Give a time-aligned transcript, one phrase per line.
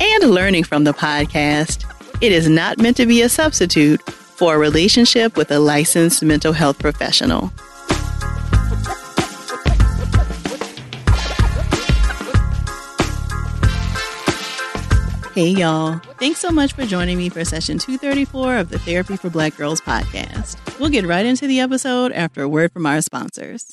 [0.00, 1.84] and learning from the podcast,
[2.20, 6.52] it is not meant to be a substitute for a relationship with a licensed mental
[6.52, 7.52] health professional.
[15.34, 15.98] Hey, y'all.
[16.18, 19.80] Thanks so much for joining me for session 234 of the Therapy for Black Girls
[19.80, 20.58] podcast.
[20.80, 23.72] We'll get right into the episode after a word from our sponsors.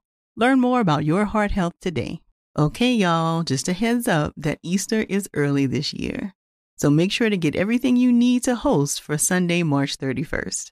[0.37, 2.21] Learn more about your heart health today.
[2.57, 6.33] Okay, y'all, just a heads up that Easter is early this year.
[6.77, 10.71] So make sure to get everything you need to host for Sunday, March 31st.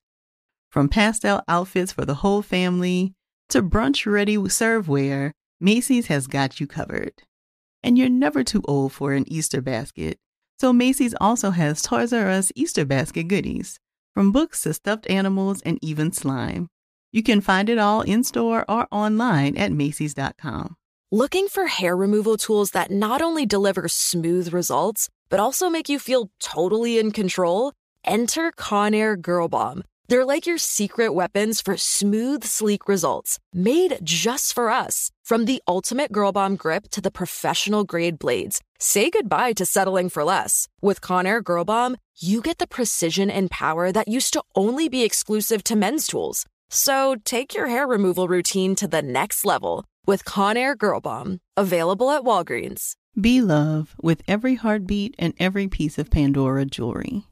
[0.72, 3.14] From pastel outfits for the whole family
[3.50, 7.14] to brunch ready serveware, Macy's has got you covered.
[7.84, 10.18] And you're never too old for an Easter basket.
[10.58, 13.78] So Macy's also has Toys R Us Easter basket goodies,
[14.14, 16.70] from books to stuffed animals and even slime.
[17.12, 20.76] You can find it all in store or online at Macy's.com.
[21.12, 25.98] Looking for hair removal tools that not only deliver smooth results, but also make you
[25.98, 27.74] feel totally in control?
[28.06, 29.84] Enter Conair Girl Bomb.
[30.08, 35.12] They're like your secret weapons for smooth, sleek results, made just for us.
[35.24, 40.10] From the ultimate Girl Bomb grip to the professional grade blades, say goodbye to settling
[40.10, 40.68] for less.
[40.80, 45.04] With Conair Girl Bomb, you get the precision and power that used to only be
[45.04, 46.46] exclusive to men's tools.
[46.70, 52.12] So take your hair removal routine to the next level with Conair Girl Bomb, available
[52.12, 52.94] at Walgreens.
[53.20, 57.24] Be love with every heartbeat and every piece of Pandora jewelry.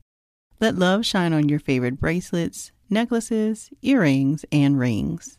[0.59, 5.37] Let love shine on your favorite bracelets, necklaces, earrings, and rings.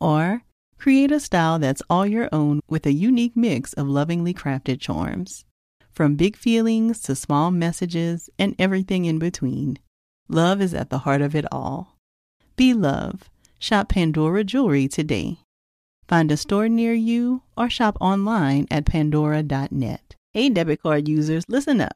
[0.00, 0.42] Or
[0.78, 5.44] create a style that's all your own with a unique mix of lovingly crafted charms.
[5.90, 9.78] From big feelings to small messages and everything in between,
[10.28, 11.96] love is at the heart of it all.
[12.56, 13.29] Be love.
[13.62, 15.40] Shop Pandora Jewelry today.
[16.08, 20.16] Find a store near you or shop online at pandora.net.
[20.32, 21.92] Hey, debit card users, listen up.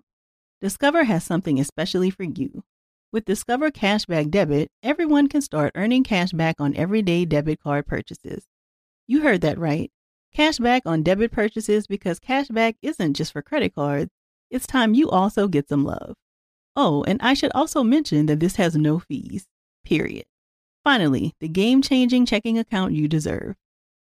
[0.61, 2.65] Discover has something especially for you.
[3.13, 8.45] With Discover Cashback Debit, everyone can start earning cash back on everyday debit card purchases.
[9.07, 9.91] You heard that right.
[10.35, 14.11] Cash back on debit purchases because cashback isn't just for credit cards.
[14.51, 16.15] It's time you also get some love.
[16.77, 19.47] Oh, and I should also mention that this has no fees.
[19.83, 20.27] Period.
[20.85, 23.57] Finally, the game changing checking account you deserve.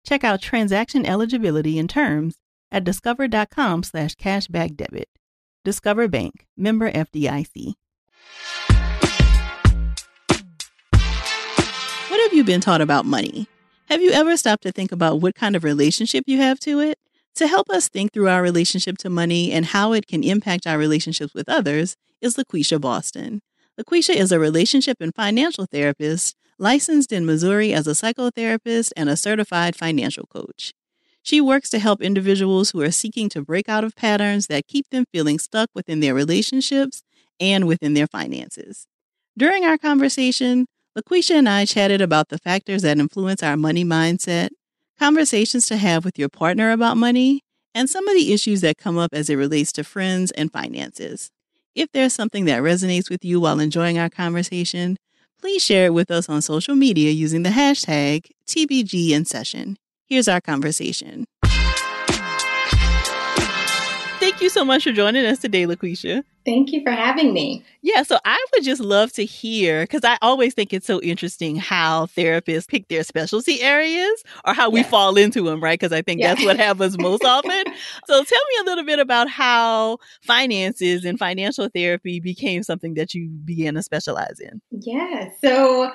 [0.03, 2.37] Check out transaction eligibility and terms
[2.71, 5.05] at discover.com slash cashbackdebit.
[5.63, 7.75] Discover Bank, member FDIC.
[12.09, 13.47] What have you been taught about money?
[13.89, 16.97] Have you ever stopped to think about what kind of relationship you have to it?
[17.35, 20.79] To help us think through our relationship to money and how it can impact our
[20.79, 23.41] relationships with others is LaQuisha Boston.
[23.79, 29.17] LaQuisha is a relationship and financial therapist licensed in Missouri as a psychotherapist and a
[29.17, 30.73] certified financial coach.
[31.21, 34.89] She works to help individuals who are seeking to break out of patterns that keep
[34.89, 37.01] them feeling stuck within their relationships
[37.39, 38.87] and within their finances.
[39.37, 40.65] During our conversation,
[40.97, 44.49] LaQuisha and I chatted about the factors that influence our money mindset,
[44.99, 47.41] conversations to have with your partner about money,
[47.73, 51.31] and some of the issues that come up as it relates to friends and finances.
[51.73, 54.97] If there's something that resonates with you while enjoying our conversation,
[55.43, 59.75] please share it with us on social media using the hashtag TBGInSession.
[60.07, 61.25] Here's our conversation.
[64.21, 66.23] Thank you so much for joining us today, LaQuisha.
[66.45, 67.63] Thank you for having me.
[67.81, 71.55] Yeah, so I would just love to hear because I always think it's so interesting
[71.55, 74.87] how therapists pick their specialty areas or how we yeah.
[74.87, 75.79] fall into them, right?
[75.79, 76.33] Because I think yeah.
[76.33, 77.63] that's what happens most often.
[78.07, 83.13] So tell me a little bit about how finances and financial therapy became something that
[83.13, 84.61] you began to specialize in.
[84.71, 85.91] Yeah, so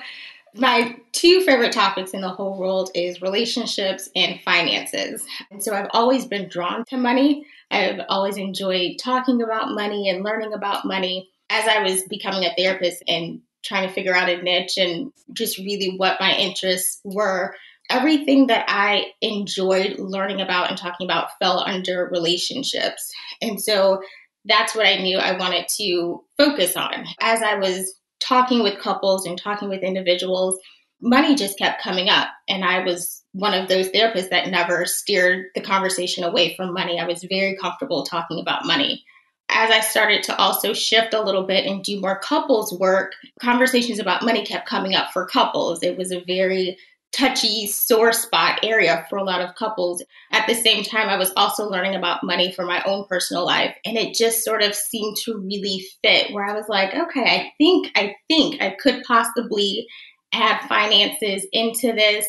[0.54, 5.24] My two favorite topics in the whole world is relationships and finances.
[5.50, 7.46] And so I've always been drawn to money.
[7.70, 11.28] I've always enjoyed talking about money and learning about money.
[11.50, 15.58] As I was becoming a therapist and trying to figure out a niche and just
[15.58, 17.54] really what my interests were,
[17.90, 23.10] everything that I enjoyed learning about and talking about fell under relationships.
[23.40, 24.02] And so
[24.44, 27.06] that's what I knew I wanted to focus on.
[27.20, 30.58] As I was talking with couples and talking with individuals,
[31.00, 32.28] money just kept coming up.
[32.48, 36.98] And I was one of those therapists that never steered the conversation away from money.
[36.98, 39.04] I was very comfortable talking about money.
[39.50, 43.98] As I started to also shift a little bit and do more couples work, conversations
[43.98, 45.82] about money kept coming up for couples.
[45.82, 46.76] It was a very
[47.12, 50.02] touchy sore spot area for a lot of couples.
[50.32, 53.74] At the same time, I was also learning about money for my own personal life.
[53.84, 57.52] And it just sort of seemed to really fit where I was like, okay, I
[57.58, 59.86] think, I think I could possibly
[60.32, 62.26] add finances into this.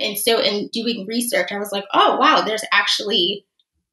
[0.00, 3.44] And so in doing research, I was like, oh, wow, there's actually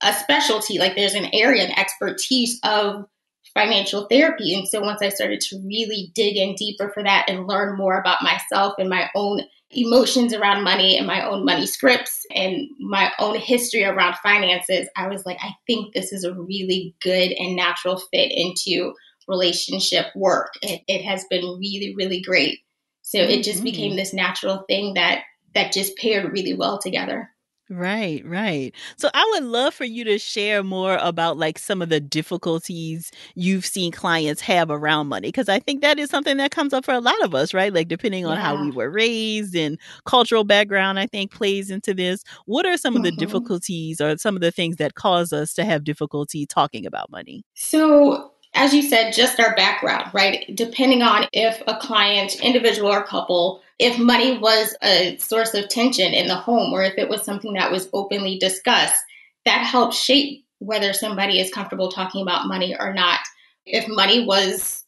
[0.02, 3.06] a specialty, like there's an area, an expertise of
[3.54, 4.54] financial therapy.
[4.54, 8.00] And so once I started to really dig in deeper for that and learn more
[8.00, 13.12] about myself and my own emotions around money and my own money scripts and my
[13.20, 17.56] own history around finances, I was like, I think this is a really good and
[17.56, 18.94] natural fit into
[19.28, 20.54] relationship work.
[20.62, 22.60] It, it has been really, really great.
[23.02, 23.98] So it just became mm-hmm.
[23.98, 25.24] this natural thing that
[25.58, 27.30] that just paired really well together.
[27.70, 28.74] Right, right.
[28.96, 33.12] So I would love for you to share more about like some of the difficulties
[33.36, 36.86] you've seen clients have around money because I think that is something that comes up
[36.86, 37.74] for a lot of us, right?
[37.74, 38.44] Like depending on yeah.
[38.44, 42.24] how we were raised and cultural background I think plays into this.
[42.46, 43.00] What are some mm-hmm.
[43.00, 43.20] of the mm-hmm.
[43.20, 47.44] difficulties or some of the things that cause us to have difficulty talking about money?
[47.54, 48.27] So
[48.58, 50.50] as you said, just our background, right?
[50.56, 56.14] Depending on if a client, individual or couple, if money was a source of tension
[56.14, 59.00] in the home or if it was something that was openly discussed,
[59.46, 63.20] that helps shape whether somebody is comfortable talking about money or not.
[63.66, 64.84] If money was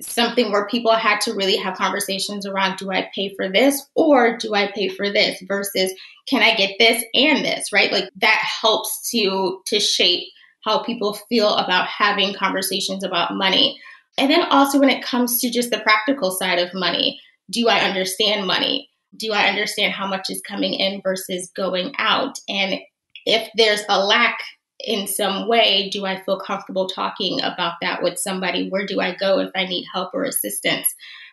[0.00, 4.36] something where people had to really have conversations around do I pay for this or
[4.36, 5.92] do I pay for this versus
[6.26, 7.92] can I get this and this, right?
[7.92, 10.24] Like that helps to to shape
[10.64, 13.78] how people feel about having conversations about money.
[14.16, 17.20] And then also when it comes to just the practical side of money,
[17.50, 18.88] do I understand money?
[19.16, 22.38] Do I understand how much is coming in versus going out?
[22.48, 22.80] And
[23.26, 24.38] if there's a lack
[24.80, 28.68] in some way, do I feel comfortable talking about that with somebody?
[28.68, 30.92] Where do I go if I need help or assistance?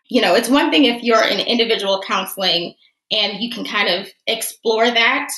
[0.10, 2.76] You know, it's one thing if you're in individual counseling
[3.12, 5.30] and you can kind of explore that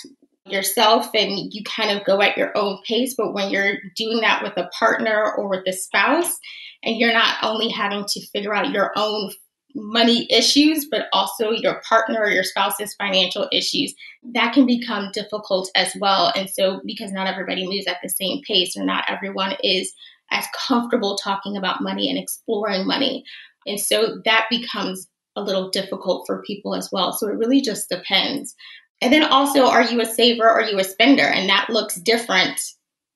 [0.46, 3.16] yourself and you kind of go at your own pace.
[3.18, 6.38] But when you're doing that with a partner or with a spouse,
[6.84, 9.32] and you're not only having to figure out your own
[9.76, 13.94] money issues, but also your partner or your spouse's financial issues,
[14.34, 16.32] that can become difficult as well.
[16.36, 19.92] And so, because not everybody moves at the same pace, or not everyone is
[20.32, 23.24] as comfortable talking about money and exploring money.
[23.66, 27.14] And so, that becomes a little difficult for people as well.
[27.14, 28.56] So, it really just depends.
[29.04, 31.24] And then also, are you a saver or are you a spender?
[31.24, 32.60] And that looks different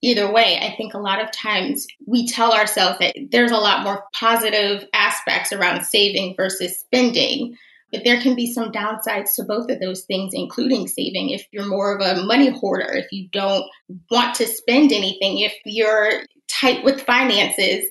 [0.01, 0.60] either way.
[0.62, 4.85] I think a lot of times we tell ourselves that there's a lot more positive
[4.94, 7.56] aspects around saving versus spending.
[7.92, 11.30] But there can be some downsides to both of those things, including saving.
[11.30, 13.64] If you're more of a money hoarder, if you don't
[14.12, 17.85] want to spend anything, if you're tight with finances,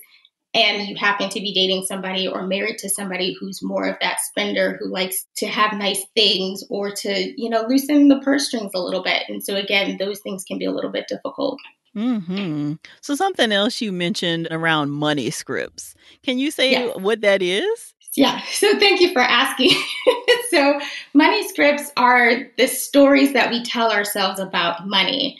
[0.57, 4.19] and you happen to be dating somebody or married to somebody who's more of that
[4.21, 8.71] spender who likes to have nice things or to, you know, loosen the purse strings
[8.73, 9.23] a little bit.
[9.29, 11.59] And so, again, those things can be a little bit difficult.
[11.93, 12.73] Hmm.
[13.01, 15.95] So something else you mentioned around money scripts.
[16.23, 16.95] Can you say yes.
[16.97, 17.93] what that is?
[18.15, 18.41] Yeah.
[18.51, 19.71] So thank you for asking.
[20.49, 20.79] so
[21.13, 25.39] money scripts are the stories that we tell ourselves about money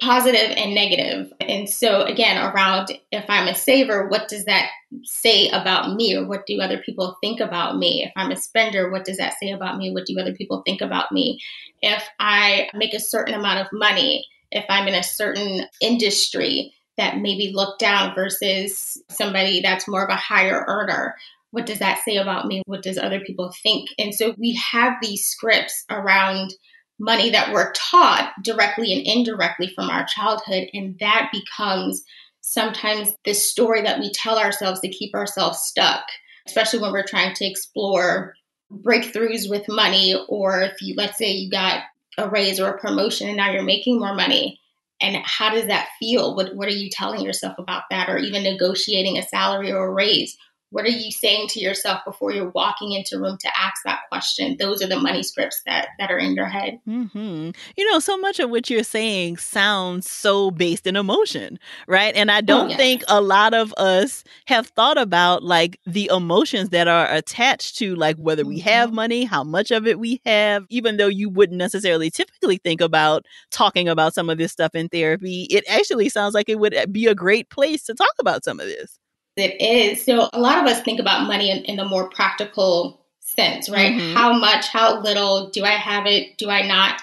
[0.00, 1.32] positive and negative.
[1.40, 4.70] And so, again, around if I'm a saver, what does that
[5.04, 8.04] say about me, or what do other people think about me?
[8.04, 9.92] If I'm a spender, what does that say about me?
[9.92, 11.40] What do other people think about me?
[11.82, 17.18] If I make a certain amount of money, if I'm in a certain industry that
[17.18, 21.14] maybe look down versus somebody that's more of a higher earner.
[21.52, 22.62] What does that say about me?
[22.66, 23.88] What does other people think?
[23.98, 26.52] And so we have these scripts around
[26.98, 30.68] money that we're taught directly and indirectly from our childhood.
[30.72, 32.02] And that becomes
[32.40, 36.04] sometimes this story that we tell ourselves to keep ourselves stuck,
[36.46, 38.34] especially when we're trying to explore
[38.70, 41.82] breakthroughs with money, or if you, let's say, you got
[42.18, 44.60] a raise or a promotion and now you're making more money.
[45.00, 46.34] And how does that feel?
[46.34, 48.08] What, what are you telling yourself about that?
[48.08, 50.36] Or even negotiating a salary or a raise.
[50.70, 54.00] What are you saying to yourself before you're walking into a room to ask that
[54.10, 54.56] question?
[54.58, 56.78] Those are the money scripts that, that are in your head.
[56.86, 57.50] Mm-hmm.
[57.76, 62.14] You know, so much of what you're saying sounds so based in emotion, right?
[62.14, 66.68] And I don't oh, think a lot of us have thought about like the emotions
[66.68, 68.68] that are attached to like whether we mm-hmm.
[68.68, 72.82] have money, how much of it we have, even though you wouldn't necessarily typically think
[72.82, 75.46] about talking about some of this stuff in therapy.
[75.50, 78.66] It actually sounds like it would be a great place to talk about some of
[78.66, 78.98] this.
[79.38, 80.04] It is.
[80.04, 83.92] So a lot of us think about money in, in a more practical sense, right?
[83.92, 84.16] Mm-hmm.
[84.16, 87.00] How much, how little, do I have it, do I not?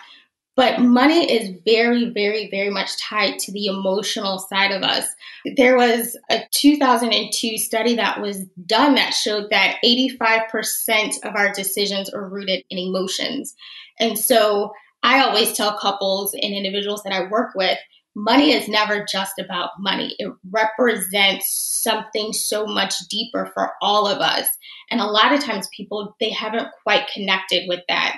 [0.56, 5.06] But money is very, very, very much tied to the emotional side of us.
[5.58, 12.10] There was a 2002 study that was done that showed that 85% of our decisions
[12.10, 13.56] are rooted in emotions.
[14.00, 14.74] And so
[15.04, 17.78] I always tell couples and individuals that I work with
[18.16, 20.16] money is never just about money.
[20.18, 24.48] It represents something so much deeper for all of us.
[24.90, 28.18] And a lot of times people they haven't quite connected with that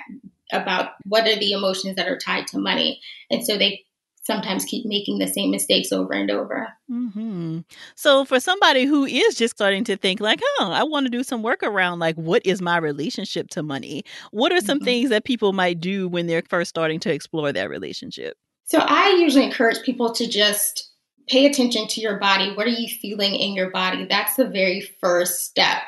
[0.52, 3.00] about what are the emotions that are tied to money.
[3.30, 3.84] And so they
[4.22, 6.68] sometimes keep making the same mistakes over and over.
[6.90, 7.60] Mm-hmm.
[7.94, 11.22] So, for somebody who is just starting to think, like, oh, I want to do
[11.22, 14.04] some work around, like, what is my relationship to money?
[14.30, 14.84] What are some mm-hmm.
[14.84, 18.36] things that people might do when they're first starting to explore that relationship?
[18.68, 20.90] So I usually encourage people to just
[21.26, 22.54] pay attention to your body.
[22.54, 24.04] What are you feeling in your body?
[24.04, 25.78] That's the very first step.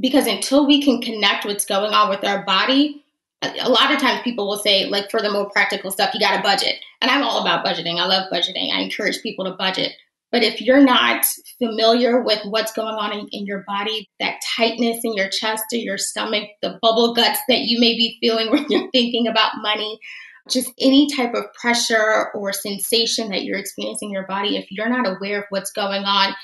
[0.00, 3.04] Because until we can connect what's going on with our body,
[3.40, 6.36] a lot of times people will say, like, for the more practical stuff, you got
[6.36, 6.74] to budget.
[7.00, 8.00] And I'm all about budgeting.
[8.00, 8.72] I love budgeting.
[8.72, 9.92] I encourage people to budget.
[10.32, 11.24] But if you're not
[11.58, 15.76] familiar with what's going on in, in, your body, that tightness in your chest or
[15.76, 20.00] your stomach, the bubble guts that you may be feeling when you're thinking about money,
[20.48, 24.88] just any type of pressure or sensation that you're experiencing in your body, if you're
[24.88, 26.34] not aware of what's going on,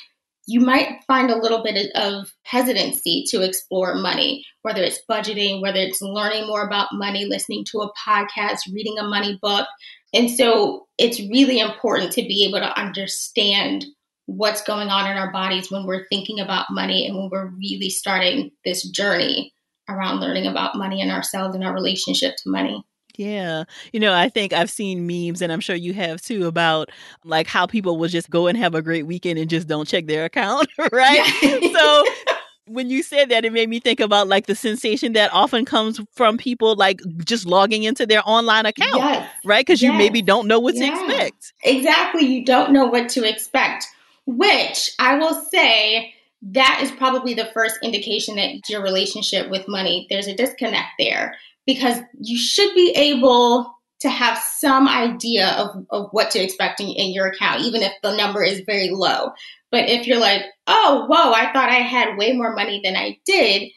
[0.47, 5.78] you might find a little bit of hesitancy to explore money, whether it's budgeting, whether
[5.78, 9.67] it's learning more about money, listening to a podcast, reading a money book.
[10.14, 13.85] And so it's really important to be able to understand
[14.25, 17.90] what's going on in our bodies when we're thinking about money and when we're really
[17.90, 19.52] starting this journey
[19.88, 22.83] around learning about money and ourselves and our relationship to money.
[23.18, 23.64] Yeah.
[23.92, 26.90] You know, I think I've seen memes and I'm sure you have too about
[27.25, 30.06] like how people will just go and have a great weekend and just don't check
[30.06, 31.70] their account, right?
[31.72, 32.04] so
[32.68, 36.00] when you said that, it made me think about like the sensation that often comes
[36.14, 39.30] from people like just logging into their online account, yes.
[39.44, 39.66] right?
[39.66, 39.90] Because yes.
[39.90, 41.52] you maybe don't know what to expect.
[41.64, 42.25] Exactly.
[42.25, 43.87] You don't know what to expect,
[44.26, 50.07] which I will say that is probably the first indication that your relationship with money,
[50.09, 56.09] there's a disconnect there because you should be able to have some idea of, of
[56.12, 59.30] what to expect in, in your account, even if the number is very low.
[59.73, 63.18] But if you're like, oh, whoa, I thought I had way more money than I
[63.26, 63.71] did,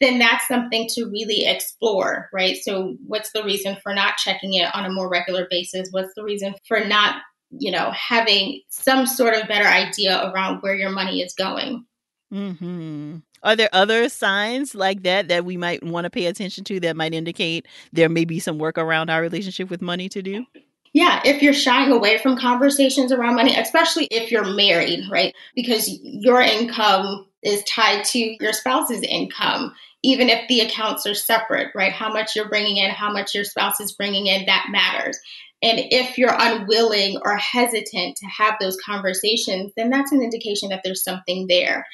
[0.00, 2.56] then that's something to really explore, right?
[2.56, 5.88] So, what's the reason for not checking it on a more regular basis?
[5.90, 7.16] What's the reason for not,
[7.50, 11.84] you know, having some sort of better idea around where your money is going?
[12.30, 13.16] Hmm.
[13.42, 16.96] Are there other signs like that that we might want to pay attention to that
[16.96, 20.44] might indicate there may be some work around our relationship with money to do?
[20.92, 25.34] Yeah, if you're shying away from conversations around money, especially if you're married, right?
[25.54, 31.68] Because your income is tied to your spouse's income, even if the accounts are separate,
[31.74, 31.92] right?
[31.92, 35.18] How much you're bringing in, how much your spouse is bringing in, that matters.
[35.62, 40.82] And if you're unwilling or hesitant to have those conversations, then that's an indication that
[40.84, 41.84] there's something there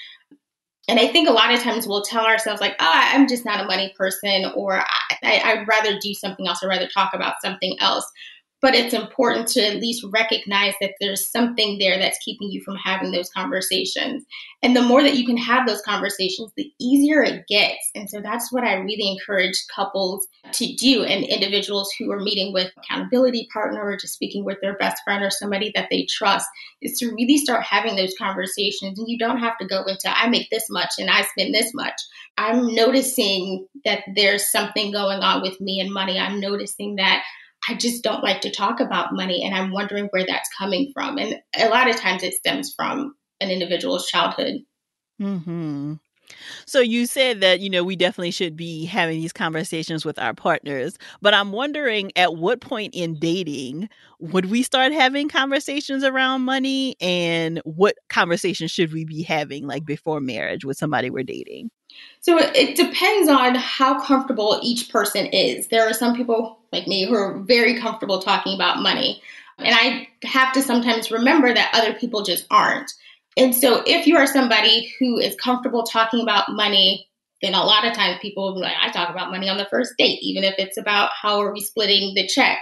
[0.88, 3.60] and I think a lot of times we'll tell ourselves like, oh, I'm just not
[3.60, 4.84] a money person, or
[5.22, 8.10] I, would rather do something else, or rather talk about something else
[8.64, 12.76] but it's important to at least recognize that there's something there that's keeping you from
[12.76, 14.24] having those conversations.
[14.62, 17.90] And the more that you can have those conversations, the easier it gets.
[17.94, 22.54] And so that's what I really encourage couples to do and individuals who are meeting
[22.54, 26.46] with accountability partner or just speaking with their best friend or somebody that they trust
[26.80, 28.98] is to really start having those conversations.
[28.98, 31.74] And you don't have to go into I make this much and I spend this
[31.74, 32.00] much.
[32.38, 36.18] I'm noticing that there's something going on with me and money.
[36.18, 37.22] I'm noticing that
[37.68, 39.44] I just don't like to talk about money.
[39.44, 41.18] And I'm wondering where that's coming from.
[41.18, 44.60] And a lot of times it stems from an individual's childhood.
[45.18, 45.94] Hmm.
[46.66, 50.34] So you said that you know we definitely should be having these conversations with our
[50.34, 53.88] partners, but I'm wondering at what point in dating
[54.20, 59.84] would we start having conversations around money and what conversations should we be having like
[59.84, 61.70] before marriage with somebody we're dating?
[62.20, 65.68] So it depends on how comfortable each person is.
[65.68, 69.22] There are some people like me who are very comfortable talking about money.
[69.58, 72.90] And I have to sometimes remember that other people just aren't.
[73.36, 77.06] And so if you are somebody who is comfortable talking about money,
[77.42, 79.66] then a lot of times people will be like, I talk about money on the
[79.70, 82.58] first date, even if it's about how are we splitting the check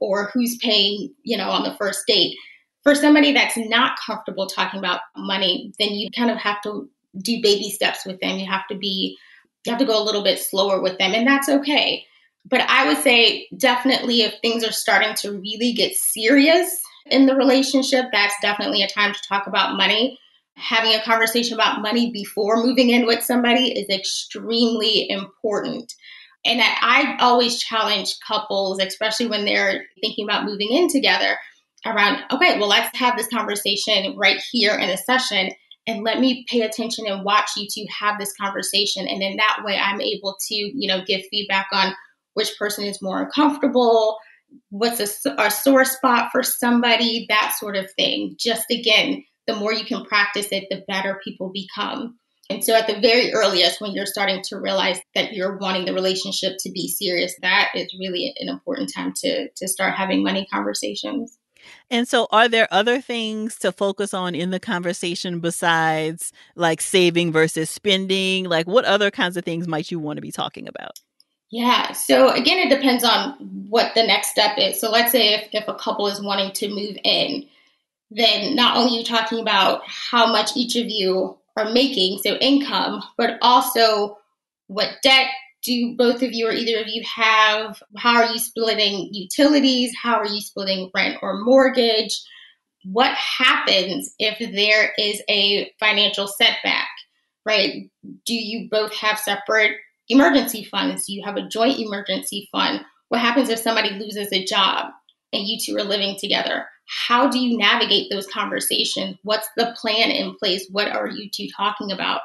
[0.00, 2.36] or who's paying, you know, on the first date.
[2.82, 6.88] For somebody that's not comfortable talking about money, then you kind of have to
[7.22, 8.38] do baby steps with them.
[8.38, 9.16] You have to be,
[9.64, 12.04] you have to go a little bit slower with them, and that's okay.
[12.44, 17.34] But I would say definitely if things are starting to really get serious in the
[17.34, 20.18] relationship, that's definitely a time to talk about money.
[20.56, 25.92] Having a conversation about money before moving in with somebody is extremely important.
[26.44, 31.38] And I, always challenge couples, especially when they're thinking about moving in together,
[31.86, 35.50] around, okay, well, let's have this conversation right here in a session
[35.86, 39.06] and let me pay attention and watch you two have this conversation.
[39.06, 41.94] And in that way, I'm able to, you know, give feedback on
[42.34, 44.18] which person is more uncomfortable,
[44.70, 48.36] what's a, a sore spot for somebody, that sort of thing.
[48.38, 52.18] Just again, the more you can practice it, the better people become.
[52.50, 55.94] And so, at the very earliest, when you're starting to realize that you're wanting the
[55.94, 60.46] relationship to be serious, that is really an important time to, to start having money
[60.52, 61.38] conversations.
[61.90, 67.32] And so, are there other things to focus on in the conversation besides like saving
[67.32, 68.44] versus spending?
[68.44, 71.00] Like, what other kinds of things might you want to be talking about?
[71.50, 71.92] Yeah.
[71.92, 73.32] So again, it depends on
[73.68, 74.80] what the next step is.
[74.80, 77.46] So let's say if, if a couple is wanting to move in,
[78.10, 82.34] then not only are you talking about how much each of you are making, so
[82.36, 84.18] income, but also
[84.66, 85.28] what debt
[85.62, 87.82] do both of you or either of you have?
[87.96, 89.92] How are you splitting utilities?
[90.00, 92.20] How are you splitting rent or mortgage?
[92.84, 96.88] What happens if there is a financial setback,
[97.46, 97.90] right?
[98.26, 99.76] Do you both have separate
[100.08, 101.06] emergency funds?
[101.06, 102.84] Do you have a joint emergency fund?
[103.08, 104.86] What happens if somebody loses a job
[105.32, 106.66] and you two are living together?
[106.86, 109.16] How do you navigate those conversations?
[109.22, 110.66] What's the plan in place?
[110.70, 112.20] What are you two talking about?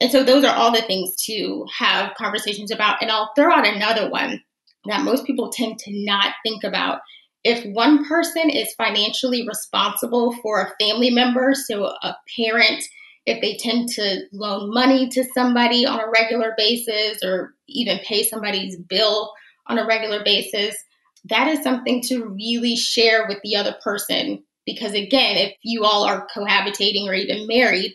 [0.00, 3.02] And so those are all the things to have conversations about.
[3.02, 4.42] And I'll throw out another one
[4.86, 7.00] that most people tend to not think about.
[7.44, 12.82] If one person is financially responsible for a family member, so a parent
[13.28, 18.24] if they tend to loan money to somebody on a regular basis or even pay
[18.24, 19.32] somebody's bill
[19.66, 20.74] on a regular basis,
[21.24, 24.42] that is something to really share with the other person.
[24.64, 27.94] Because again, if you all are cohabitating or even married,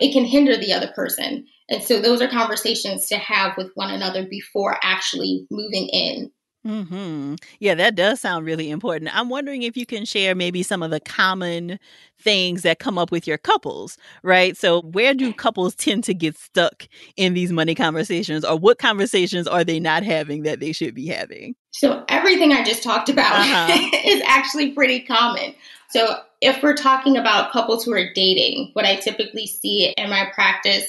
[0.00, 1.46] it can hinder the other person.
[1.68, 6.30] And so those are conversations to have with one another before actually moving in.
[6.62, 7.36] Hmm.
[7.58, 9.16] Yeah, that does sound really important.
[9.16, 11.78] I'm wondering if you can share maybe some of the common
[12.18, 14.54] things that come up with your couples, right?
[14.56, 19.46] So, where do couples tend to get stuck in these money conversations, or what conversations
[19.48, 21.54] are they not having that they should be having?
[21.70, 23.90] So, everything I just talked about uh-huh.
[24.04, 25.54] is actually pretty common.
[25.88, 30.30] So, if we're talking about couples who are dating, what I typically see in my
[30.34, 30.84] practice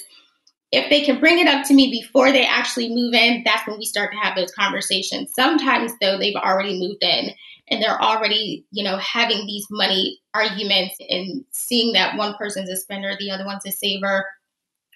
[0.72, 3.78] if they can bring it up to me before they actually move in, that's when
[3.78, 5.34] we start to have those conversations.
[5.34, 7.32] Sometimes though they've already moved in
[7.70, 12.78] and they're already, you know, having these money arguments and seeing that one person's a
[12.78, 14.26] spender, the other one's a saver.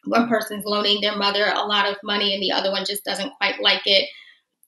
[0.05, 3.33] One person's loaning their mother a lot of money and the other one just doesn't
[3.37, 4.07] quite like it.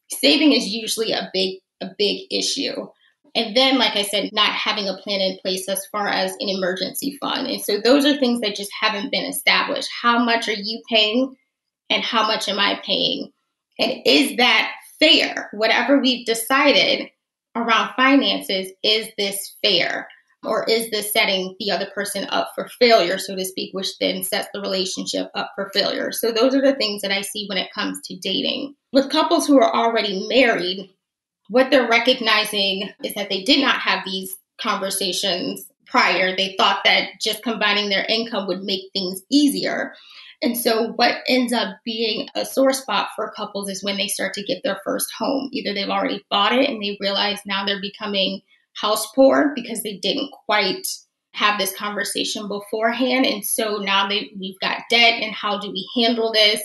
[0.09, 2.87] Saving is usually a big a big issue.
[3.37, 6.49] And then, like I said, not having a plan in place as far as an
[6.49, 7.45] emergency fund.
[7.45, 9.89] And so those are things that just haven't been established.
[10.01, 11.35] How much are you paying
[11.91, 13.31] and how much am I paying?
[13.77, 15.49] And is that fair?
[15.53, 17.09] Whatever we've decided
[17.55, 20.07] around finances, is this fair?
[20.43, 24.23] Or is this setting the other person up for failure, so to speak, which then
[24.23, 26.11] sets the relationship up for failure?
[26.11, 28.75] So, those are the things that I see when it comes to dating.
[28.93, 30.89] With couples who are already married,
[31.49, 36.35] what they're recognizing is that they did not have these conversations prior.
[36.35, 39.93] They thought that just combining their income would make things easier.
[40.41, 44.33] And so, what ends up being a sore spot for couples is when they start
[44.35, 45.49] to get their first home.
[45.51, 48.41] Either they've already bought it and they realize now they're becoming
[48.75, 50.85] house poor because they didn't quite
[51.33, 53.25] have this conversation beforehand.
[53.25, 56.61] And so now they, we've got debt, and how do we handle this?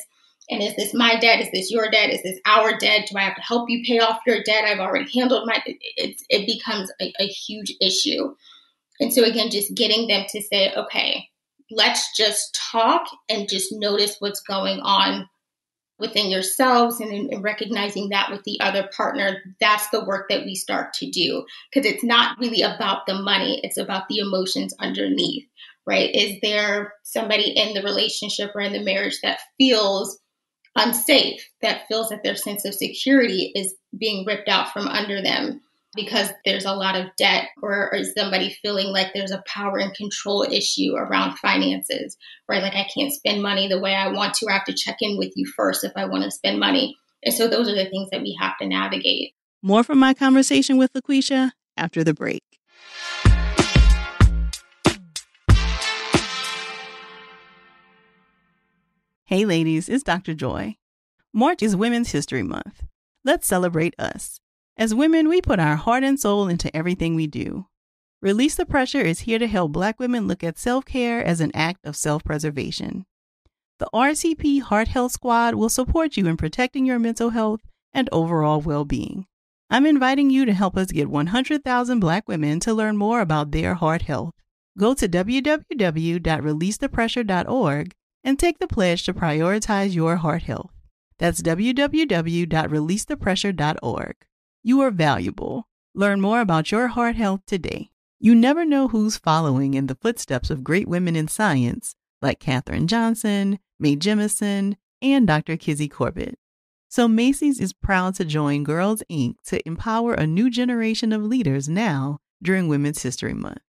[0.51, 1.41] And is this my debt?
[1.41, 2.11] Is this your debt?
[2.11, 3.09] Is this our debt?
[3.11, 4.65] Do I have to help you pay off your debt?
[4.65, 5.63] I've already handled my.
[5.67, 8.35] It, it becomes a, a huge issue.
[9.01, 11.29] And so again, just getting them to say, okay,
[11.71, 15.29] let's just talk and just notice what's going on
[15.99, 20.55] within yourselves and, and, recognizing that with the other partner that's the work that we
[20.55, 25.47] start to do because it's not really about the money it's about the emotions underneath
[25.87, 30.19] right is there somebody in the relationship or in the marriage that feels
[30.77, 35.61] unsafe, that feels that their sense of security is being ripped out from under them.
[35.95, 39.95] because there's a lot of debt or is somebody feeling like there's a power and
[39.95, 42.17] control issue around finances,
[42.49, 42.63] right?
[42.63, 45.19] Like I can't spend money the way I want to, I have to check in
[45.19, 46.97] with you first if I want to spend money.
[47.25, 49.35] And so those are the things that we have to navigate.
[49.63, 52.43] More from my conversation with LaQuisha after the break.
[59.27, 60.35] Hey ladies, it's Dr.
[60.35, 60.79] Joy.
[61.33, 62.83] March is Women's History Month.
[63.25, 64.41] Let's celebrate us.
[64.77, 67.67] As women, we put our heart and soul into everything we do.
[68.21, 71.53] Release the Pressure is here to help Black women look at self care as an
[71.55, 73.07] act of self preservation.
[73.79, 77.61] The RCP Heart Health Squad will support you in protecting your mental health
[77.95, 79.27] and overall well being.
[79.71, 83.75] I'm inviting you to help us get 100,000 Black women to learn more about their
[83.75, 84.35] heart health.
[84.77, 90.71] Go to www.releasethepressure.org and take the pledge to prioritize your heart health.
[91.19, 94.15] That's www.releasethepressure.org.
[94.63, 95.69] You are valuable.
[95.95, 97.91] Learn more about your heart health today.
[98.19, 102.87] You never know who's following in the footsteps of great women in science like Katherine
[102.87, 105.57] Johnson, Mae Jemison, and Dr.
[105.57, 106.39] Kizzy Corbett.
[106.89, 109.37] So Macy's is proud to join Girls Inc.
[109.47, 113.61] to empower a new generation of leaders now during Women's History Month.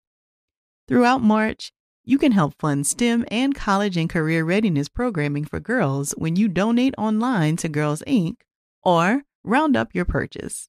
[0.89, 1.73] Throughout March,
[2.05, 6.49] you can help fund STEM and college and career readiness programming for girls when you
[6.49, 8.37] donate online to Girls Inc.
[8.83, 10.69] or round up your purchase.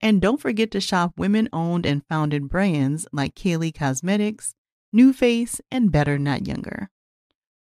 [0.00, 4.54] And don't forget to shop women owned and founded brands like Kaylee Cosmetics,
[4.94, 6.90] NuFACE, and Better Not Younger.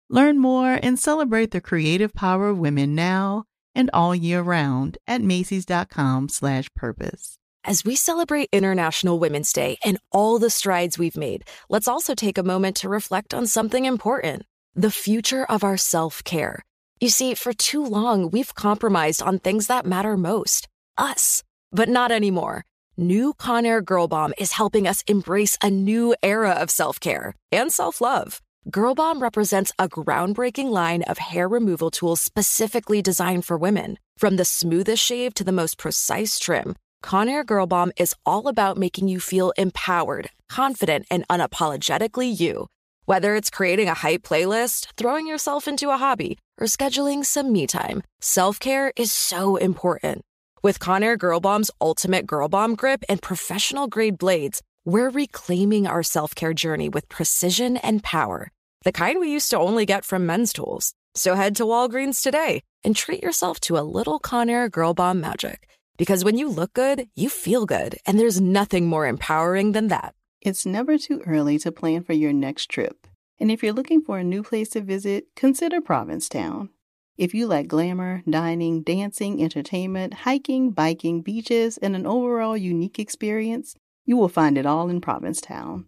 [0.09, 3.43] Learn more and celebrate the creative power of women now
[3.75, 7.37] and all year round at Macy's.com slash purpose.
[7.63, 12.39] As we celebrate International Women's Day and all the strides we've made, let's also take
[12.39, 14.43] a moment to reflect on something important
[14.73, 16.63] the future of our self care.
[16.99, 21.43] You see, for too long, we've compromised on things that matter most us.
[21.71, 22.63] But not anymore.
[22.97, 27.71] New Conair Girl Bomb is helping us embrace a new era of self care and
[27.71, 28.41] self love.
[28.71, 33.99] Girl Bomb represents a groundbreaking line of hair removal tools specifically designed for women.
[34.17, 38.77] From the smoothest shave to the most precise trim, Conair Girl Bomb is all about
[38.77, 42.67] making you feel empowered, confident, and unapologetically you.
[43.05, 47.65] Whether it's creating a hype playlist, throwing yourself into a hobby, or scheduling some me
[47.67, 50.21] time, self care is so important.
[50.63, 56.03] With Conair Girl Bomb's ultimate Girl Bomb grip and professional grade blades, we're reclaiming our
[56.03, 58.51] self care journey with precision and power,
[58.83, 60.93] the kind we used to only get from men's tools.
[61.15, 65.67] So head to Walgreens today and treat yourself to a little Conair Girl Bomb magic.
[65.97, 70.15] Because when you look good, you feel good, and there's nothing more empowering than that.
[70.41, 73.05] It's never too early to plan for your next trip.
[73.39, 76.69] And if you're looking for a new place to visit, consider Provincetown.
[77.17, 83.75] If you like glamour, dining, dancing, entertainment, hiking, biking, beaches, and an overall unique experience,
[84.05, 85.85] you will find it all in Provincetown.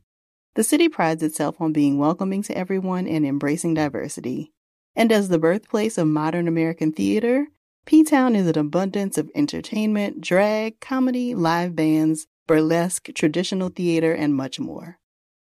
[0.55, 4.51] The city prides itself on being welcoming to everyone and embracing diversity.
[4.95, 7.47] And as the birthplace of modern American theater,
[7.85, 14.33] P Town is an abundance of entertainment, drag, comedy, live bands, burlesque, traditional theater, and
[14.33, 14.99] much more.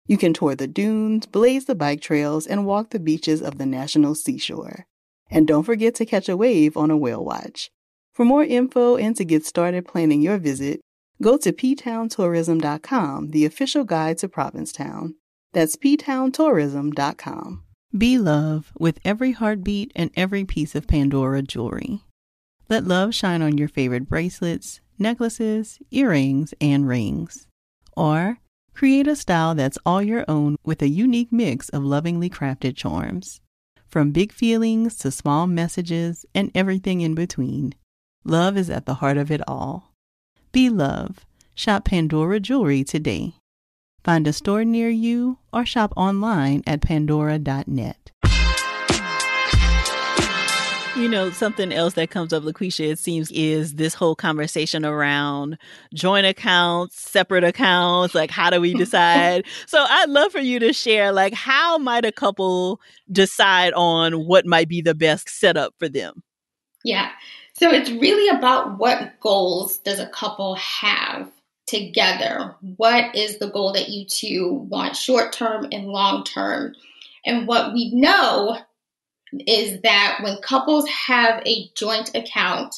[0.06, 3.66] You can tour the dunes, blaze the bike trails, and walk the beaches of the
[3.66, 4.86] national seashore.
[5.28, 7.70] And don't forget to catch a wave on a whale watch.
[8.12, 10.80] For more info and to get started planning your visit,
[11.20, 15.14] go to ptowntourism.com, the official guide to Provincetown.
[15.52, 17.64] That's ptowntourism.com.
[17.96, 22.04] Be love with every heartbeat and every piece of Pandora jewelry.
[22.70, 27.48] Let love shine on your favorite bracelets, necklaces, earrings, and rings.
[27.96, 28.38] Or
[28.74, 33.40] create a style that's all your own with a unique mix of lovingly crafted charms.
[33.88, 37.74] From big feelings to small messages and everything in between,
[38.24, 39.92] love is at the heart of it all.
[40.52, 41.26] Be love.
[41.56, 43.34] Shop Pandora Jewelry today.
[44.04, 48.12] Find a store near you or shop online at pandora.net.
[50.96, 55.56] You know, something else that comes up, LaQuisha, it seems, is this whole conversation around
[55.94, 58.14] joint accounts, separate accounts.
[58.14, 59.46] Like, how do we decide?
[59.66, 64.46] so, I'd love for you to share, like, how might a couple decide on what
[64.46, 66.24] might be the best setup for them?
[66.84, 67.10] Yeah.
[67.52, 71.30] So, it's really about what goals does a couple have
[71.70, 72.56] together?
[72.76, 76.74] What is the goal that you two want short term and long term?
[77.24, 78.58] And what we know
[79.46, 82.74] is that when couples have a joint account,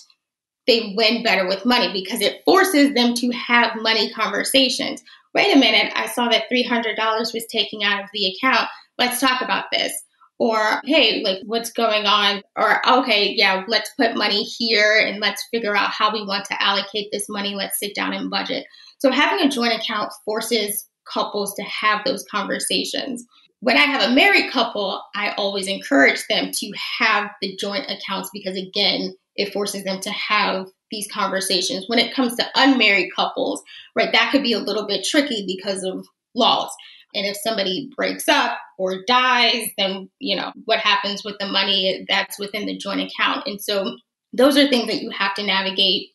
[0.66, 5.02] they win better with money because it forces them to have money conversations.
[5.34, 6.96] Wait a minute, I saw that $300
[7.34, 8.68] was taken out of the account.
[8.98, 9.92] Let's talk about this.
[10.38, 12.42] Or, hey, like, what's going on?
[12.56, 16.62] Or, okay, yeah, let's put money here and let's figure out how we want to
[16.62, 17.54] allocate this money.
[17.54, 18.66] Let's sit down and budget.
[18.98, 23.24] So having a joint account forces couples to have those conversations.
[23.62, 28.28] When I have a married couple, I always encourage them to have the joint accounts
[28.32, 31.84] because, again, it forces them to have these conversations.
[31.86, 33.62] When it comes to unmarried couples,
[33.94, 36.70] right, that could be a little bit tricky because of laws.
[37.14, 42.04] And if somebody breaks up or dies, then, you know, what happens with the money
[42.08, 43.46] that's within the joint account.
[43.46, 43.96] And so
[44.32, 46.08] those are things that you have to navigate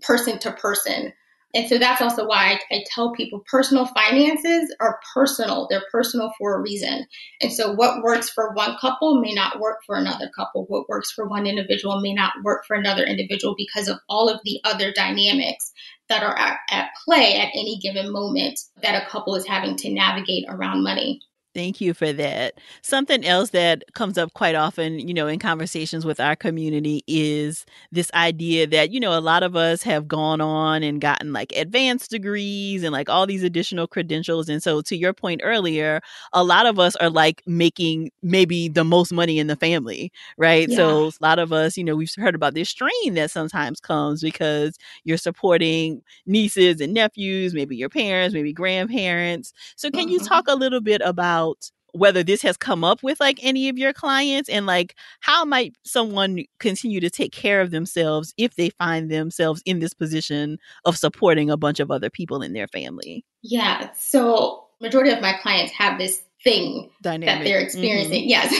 [0.00, 1.12] person to person.
[1.54, 5.68] And so that's also why I, I, tell people personal finances are personal.
[5.70, 7.06] They're personal for a reason.
[7.40, 10.64] And so what works for one couple may not work for another couple.
[10.66, 14.40] What works for one individual may not work for another individual because of all of
[14.44, 15.72] the other dynamics
[16.08, 19.92] that are at, at play at any given moment that a couple is having to
[19.92, 21.20] navigate around money.
[21.54, 22.54] Thank you for that.
[22.82, 27.64] Something else that comes up quite often, you know, in conversations with our community is
[27.92, 31.52] this idea that, you know, a lot of us have gone on and gotten like
[31.54, 34.48] advanced degrees and like all these additional credentials.
[34.48, 36.00] And so, to your point earlier,
[36.32, 40.68] a lot of us are like making maybe the most money in the family, right?
[40.68, 40.76] Yeah.
[40.76, 44.22] So, a lot of us, you know, we've heard about this strain that sometimes comes
[44.22, 49.52] because you're supporting nieces and nephews, maybe your parents, maybe grandparents.
[49.76, 50.26] So, can you mm-hmm.
[50.26, 51.43] talk a little bit about?
[51.44, 55.44] About whether this has come up with like any of your clients and like how
[55.44, 60.58] might someone continue to take care of themselves if they find themselves in this position
[60.84, 65.34] of supporting a bunch of other people in their family yeah so majority of my
[65.34, 67.26] clients have this thing Dynamic.
[67.26, 68.28] that they're experiencing mm-hmm.
[68.28, 68.52] yes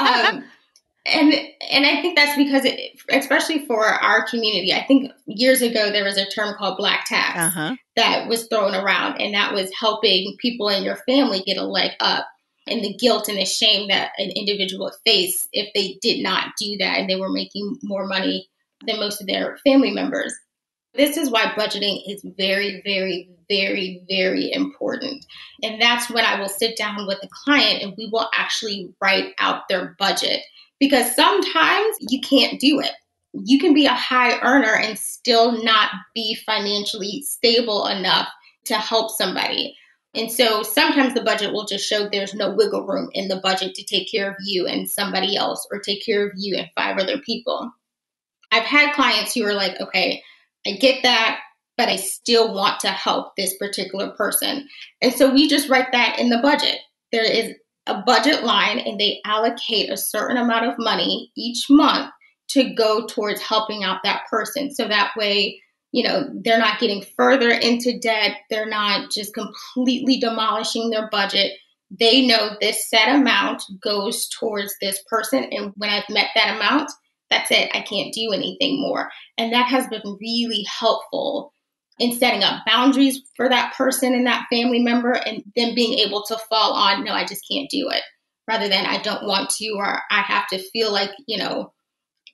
[0.00, 0.44] um,
[1.06, 1.32] and
[1.70, 6.04] and I think that's because, it, especially for our community, I think years ago there
[6.04, 7.76] was a term called black tax uh-huh.
[7.96, 11.92] that was thrown around, and that was helping people in your family get a leg
[12.00, 12.26] up,
[12.66, 16.52] and the guilt and the shame that an individual would face if they did not
[16.58, 18.48] do that, and they were making more money
[18.86, 20.34] than most of their family members.
[20.94, 25.24] This is why budgeting is very, very, very, very important.
[25.62, 29.34] And that's when I will sit down with the client and we will actually write
[29.38, 30.40] out their budget
[30.80, 32.92] because sometimes you can't do it.
[33.32, 38.28] You can be a high earner and still not be financially stable enough
[38.64, 39.76] to help somebody.
[40.14, 43.74] And so sometimes the budget will just show there's no wiggle room in the budget
[43.76, 46.98] to take care of you and somebody else or take care of you and five
[46.98, 47.70] other people.
[48.50, 50.22] I've had clients who are like, okay,
[50.66, 51.40] I get that,
[51.76, 54.68] but I still want to help this particular person.
[55.00, 56.78] And so we just write that in the budget.
[57.12, 57.54] There is
[57.90, 62.10] a budget line and they allocate a certain amount of money each month
[62.50, 64.72] to go towards helping out that person.
[64.74, 65.60] So that way,
[65.92, 68.36] you know, they're not getting further into debt.
[68.48, 71.52] They're not just completely demolishing their budget.
[71.90, 75.44] They know this set amount goes towards this person.
[75.50, 76.90] And when I've met that amount,
[77.28, 77.70] that's it.
[77.74, 79.10] I can't do anything more.
[79.38, 81.52] And that has been really helpful
[82.00, 86.24] in setting up boundaries for that person and that family member and then being able
[86.24, 88.02] to fall on no i just can't do it
[88.48, 91.72] rather than i don't want to or i have to feel like you know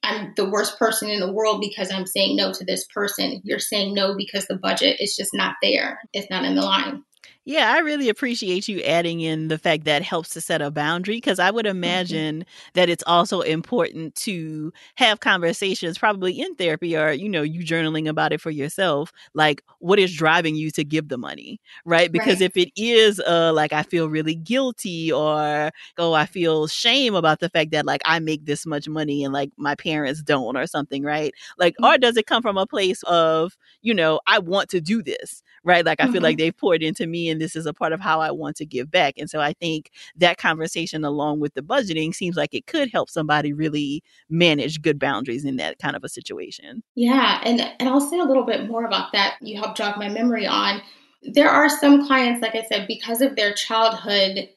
[0.02, 3.40] i'm the worst person in the world because i'm saying no to this person.
[3.44, 5.98] You're saying no because the budget is just not there.
[6.12, 7.02] It's not in the line
[7.46, 11.18] yeah, I really appreciate you adding in the fact that helps to set a boundary
[11.18, 11.76] because I would mm-hmm.
[11.76, 12.70] imagine mm-hmm.
[12.74, 18.08] that it's also important to have conversations, probably in therapy or, you know, you journaling
[18.08, 19.12] about it for yourself.
[19.32, 22.10] Like, what is driving you to give the money, right?
[22.10, 22.50] Because right.
[22.50, 27.38] if it is, uh, like, I feel really guilty or, oh, I feel shame about
[27.38, 30.66] the fact that, like, I make this much money and, like, my parents don't or
[30.66, 31.32] something, right?
[31.58, 31.84] Like, mm-hmm.
[31.84, 35.44] or does it come from a place of, you know, I want to do this,
[35.62, 35.86] right?
[35.86, 36.12] Like, I mm-hmm.
[36.14, 38.56] feel like they've poured into me and this is a part of how I want
[38.56, 39.14] to give back.
[39.18, 43.10] And so I think that conversation along with the budgeting seems like it could help
[43.10, 46.82] somebody really manage good boundaries in that kind of a situation.
[46.94, 49.36] Yeah, and and I'll say a little bit more about that.
[49.40, 50.82] You helped jog my memory on.
[51.22, 54.48] There are some clients, like I said, because of their childhood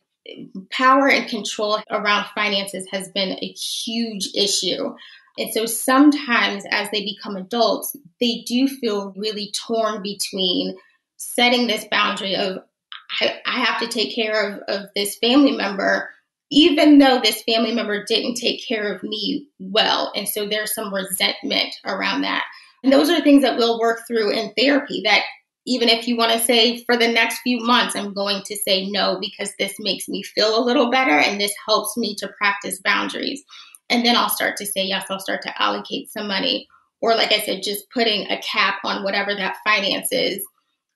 [0.72, 4.94] power and control around finances has been a huge issue.
[5.38, 10.76] And so sometimes as they become adults, they do feel really torn between
[11.18, 12.60] setting this boundary of
[13.22, 16.10] I, I have to take care of, of this family member,
[16.52, 20.12] even though this family member didn't take care of me well.
[20.16, 22.46] And so there's some resentment around that.
[22.84, 25.24] And those are things that we'll work through in therapy that
[25.66, 28.90] even if you want to say for the next few months, I'm going to say
[28.90, 32.80] no because this makes me feel a little better and this helps me to practice
[32.84, 33.44] boundaries.
[33.90, 36.68] And then I'll start to say yes, I'll start to allocate some money.
[37.02, 40.44] Or, like I said, just putting a cap on whatever that finance is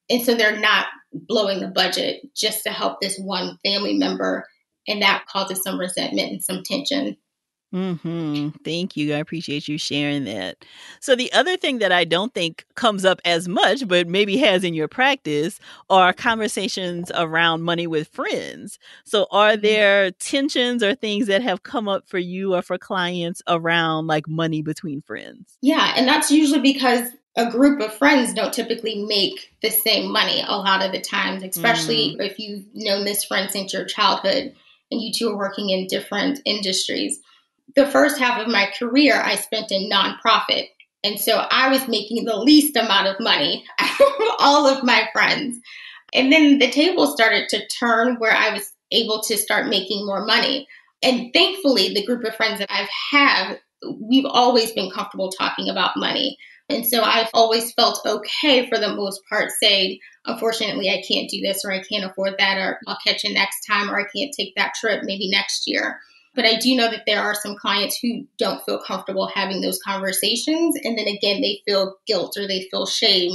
[0.10, 4.46] and so they're not blowing the budget just to help this one family member.
[4.88, 7.18] And that causes some resentment and some tension.
[7.74, 8.50] Hmm.
[8.64, 9.16] Thank you.
[9.16, 10.64] I appreciate you sharing that.
[11.00, 14.64] So the other thing that I don't think comes up as much, but maybe has
[14.64, 18.78] in your practice, are conversations around money with friends.
[19.06, 19.62] So are mm-hmm.
[19.62, 24.28] there tensions or things that have come up for you or for clients around like
[24.28, 25.58] money between friends?
[25.64, 30.44] Yeah, and that's usually because a group of friends don't typically make the same money
[30.48, 32.26] a lot of the times, especially mm.
[32.26, 34.54] if you've known this friend since your childhood
[34.92, 37.20] and you two are working in different industries
[37.76, 40.68] the first half of my career I spent in nonprofit.
[41.04, 43.90] And so I was making the least amount of money of
[44.40, 45.60] all of my friends.
[46.14, 50.26] And then the table started to turn where I was able to start making more
[50.26, 50.68] money.
[51.02, 53.60] And thankfully, the group of friends that I've had,
[54.00, 56.38] we've always been comfortable talking about money.
[56.74, 61.42] And so I've always felt okay for the most part saying, unfortunately, I can't do
[61.42, 64.34] this or I can't afford that or I'll catch you next time or I can't
[64.36, 66.00] take that trip maybe next year.
[66.36, 69.80] But I do know that there are some clients who don't feel comfortable having those
[69.86, 70.76] conversations.
[70.84, 73.32] And then again, they feel guilt or they feel shame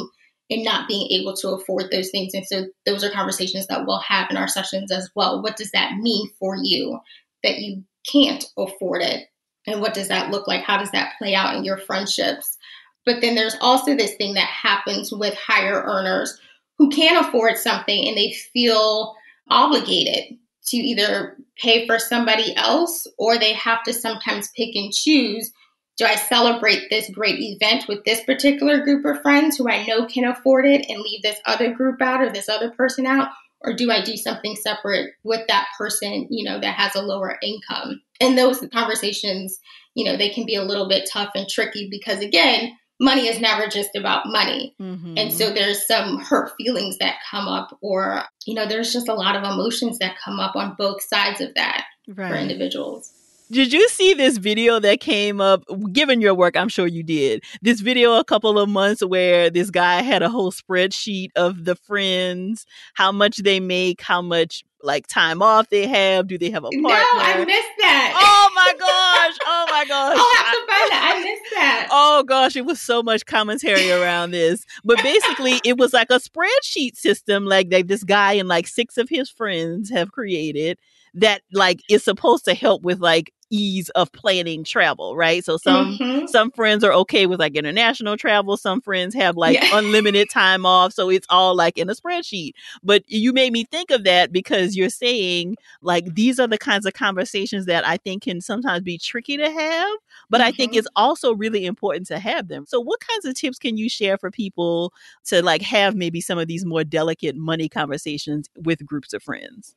[0.48, 2.35] in not being able to afford those things.
[2.35, 5.42] And so those are conversations that we'll have in our sessions as well.
[5.42, 6.98] What does that mean for you
[7.44, 9.29] that you can't afford it?
[9.66, 10.64] And what does that look like?
[10.64, 12.57] How does that play out in your friendships?
[13.04, 16.38] But then there's also this thing that happens with higher earners
[16.76, 19.14] who can't afford something and they feel
[19.50, 25.52] obligated to either pay for somebody else or they have to sometimes pick and choose
[25.98, 30.06] do I celebrate this great event with this particular group of friends who I know
[30.06, 33.30] can afford it and leave this other group out or this other person out?
[33.62, 37.37] Or do I do something separate with that person, you know, that has a lower
[37.42, 38.00] income?
[38.20, 39.58] And those conversations,
[39.94, 43.40] you know, they can be a little bit tough and tricky because, again, money is
[43.40, 44.74] never just about money.
[44.80, 45.14] Mm-hmm.
[45.16, 49.14] And so there's some hurt feelings that come up, or, you know, there's just a
[49.14, 52.30] lot of emotions that come up on both sides of that right.
[52.30, 53.12] for individuals.
[53.50, 55.64] Did you see this video that came up?
[55.90, 57.42] Given your work, I'm sure you did.
[57.62, 61.74] This video a couple of months where this guy had a whole spreadsheet of the
[61.74, 66.26] friends, how much they make, how much like time off they have?
[66.26, 66.88] Do they have a partner?
[66.88, 68.14] No, I missed that.
[68.20, 69.38] Oh my gosh!
[69.46, 70.16] Oh my gosh!
[70.18, 71.14] I'll have to find that.
[71.16, 71.88] I missed that.
[71.90, 76.20] Oh gosh, it was so much commentary around this, but basically, it was like a
[76.20, 80.78] spreadsheet system, like that this guy and like six of his friends have created
[81.14, 85.44] that like is supposed to help with like ease of planning travel, right?
[85.44, 86.26] So some mm-hmm.
[86.26, 89.78] some friends are okay with like international travel, some friends have like yeah.
[89.78, 92.52] unlimited time off, so it's all like in a spreadsheet.
[92.82, 96.87] But you made me think of that because you're saying like these are the kinds
[96.87, 99.90] of conversations that I think can sometimes be tricky to have,
[100.30, 100.48] but mm-hmm.
[100.48, 100.80] I think mm-hmm.
[100.80, 102.64] it's also really important to have them.
[102.66, 104.92] So what kinds of tips can you share for people
[105.26, 109.74] to like have maybe some of these more delicate money conversations with groups of friends?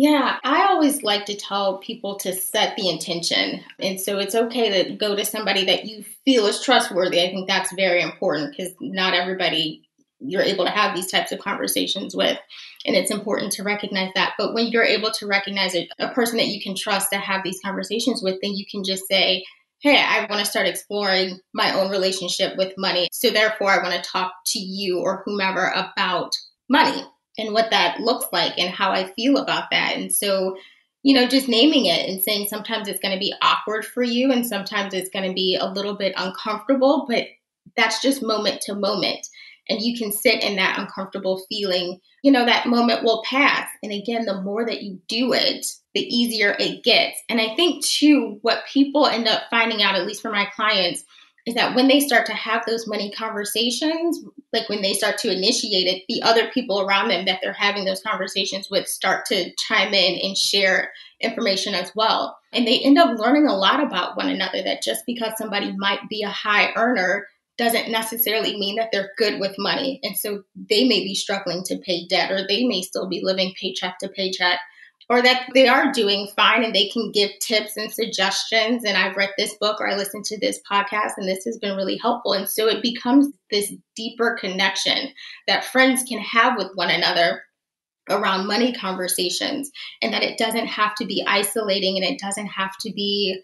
[0.00, 3.64] Yeah, I always like to tell people to set the intention.
[3.80, 7.20] And so it's okay to go to somebody that you feel is trustworthy.
[7.20, 9.82] I think that's very important because not everybody
[10.20, 12.38] you're able to have these types of conversations with.
[12.86, 14.34] And it's important to recognize that.
[14.38, 17.42] But when you're able to recognize a, a person that you can trust to have
[17.42, 19.44] these conversations with, then you can just say,
[19.80, 23.08] Hey, I want to start exploring my own relationship with money.
[23.10, 26.36] So therefore, I want to talk to you or whomever about
[26.68, 27.04] money
[27.38, 29.96] and what that looks like and how I feel about that.
[29.96, 30.56] And so,
[31.02, 34.32] you know, just naming it and saying sometimes it's going to be awkward for you
[34.32, 37.24] and sometimes it's going to be a little bit uncomfortable, but
[37.76, 39.26] that's just moment to moment.
[39.70, 42.00] And you can sit in that uncomfortable feeling.
[42.22, 43.68] You know, that moment will pass.
[43.82, 47.20] And again, the more that you do it, the easier it gets.
[47.28, 51.04] And I think, too, what people end up finding out, at least for my clients,
[51.48, 55.32] is that when they start to have those money conversations, like when they start to
[55.32, 59.50] initiate it, the other people around them that they're having those conversations with start to
[59.56, 62.36] chime in and share information as well.
[62.52, 66.06] And they end up learning a lot about one another that just because somebody might
[66.10, 70.00] be a high earner doesn't necessarily mean that they're good with money.
[70.02, 73.54] And so they may be struggling to pay debt or they may still be living
[73.58, 74.60] paycheck to paycheck
[75.08, 78.84] or that they are doing fine and they can give tips and suggestions.
[78.84, 81.76] And I've read this book or I listened to this podcast and this has been
[81.76, 82.34] really helpful.
[82.34, 85.08] And so it becomes this deeper connection
[85.46, 87.42] that friends can have with one another
[88.10, 89.70] around money conversations
[90.02, 93.40] and that it doesn't have to be isolating and it doesn't have to be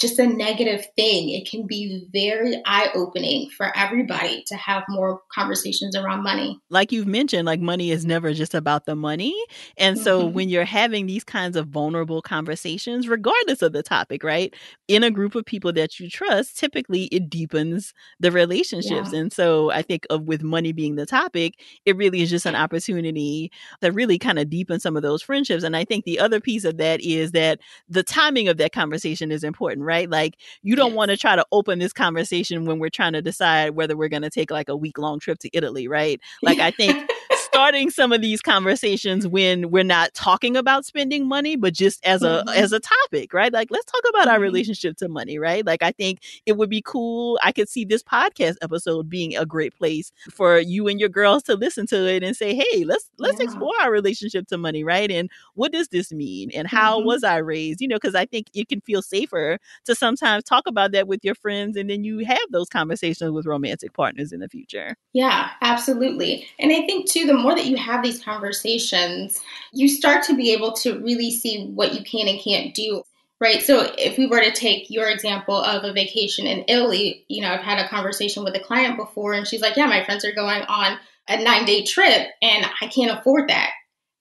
[0.00, 1.30] just a negative thing.
[1.30, 6.58] It can be very eye opening for everybody to have more conversations around money.
[6.70, 9.34] Like you've mentioned, like money is never just about the money.
[9.76, 10.34] And so mm-hmm.
[10.34, 14.54] when you're having these kinds of vulnerable conversations, regardless of the topic, right?
[14.88, 19.12] In a group of people that you trust, typically it deepens the relationships.
[19.12, 19.20] Yeah.
[19.20, 22.56] And so I think of with money being the topic, it really is just an
[22.56, 25.62] opportunity to really kind of deepen some of those friendships.
[25.62, 29.30] And I think the other piece of that is that the timing of that conversation
[29.30, 30.08] is important important, right?
[30.08, 30.96] Like you don't yes.
[30.96, 34.22] want to try to open this conversation when we're trying to decide whether we're going
[34.22, 36.20] to take like a week long trip to Italy, right?
[36.42, 37.10] Like I think
[37.54, 42.22] starting some of these conversations when we're not talking about spending money, but just as
[42.22, 42.48] a mm-hmm.
[42.48, 43.52] as a topic, right?
[43.52, 44.30] Like let's talk about mm-hmm.
[44.30, 45.64] our relationship to money, right?
[45.64, 47.38] Like I think it would be cool.
[47.42, 51.44] I could see this podcast episode being a great place for you and your girls
[51.44, 53.44] to listen to it and say, "Hey, let's let's yeah.
[53.44, 55.10] explore our relationship to money, right?
[55.10, 56.50] And what does this mean?
[56.52, 57.06] And how mm-hmm.
[57.06, 57.80] was I raised?
[57.80, 61.24] You know, because I think it can feel safer to sometimes talk about that with
[61.24, 64.96] your friends, and then you have those conversations with romantic partners in the future.
[65.12, 66.46] Yeah, absolutely.
[66.58, 69.40] And I think too, the more that you have these conversations,
[69.72, 73.04] you start to be able to really see what you can and can't do.
[73.40, 73.62] Right.
[73.62, 77.52] So if we were to take your example of a vacation in Italy, you know,
[77.52, 80.32] I've had a conversation with a client before and she's like, Yeah, my friends are
[80.32, 83.70] going on a nine day trip and I can't afford that.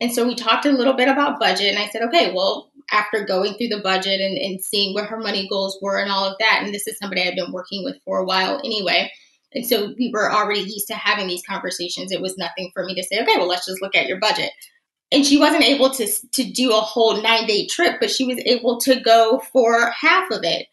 [0.02, 3.24] And so we talked a little bit about budget and I said, okay, well, after
[3.24, 6.36] going through the budget and, and seeing what her money goals were and all of
[6.40, 9.12] that, and this is somebody I've been working with for a while anyway,
[9.54, 12.12] and so we were already used to having these conversations.
[12.12, 14.52] It was nothing for me to say, okay, well, let's just look at your budget.
[15.12, 18.40] And she wasn't able to, to do a whole nine day trip, but she was
[18.46, 20.68] able to go for half of it.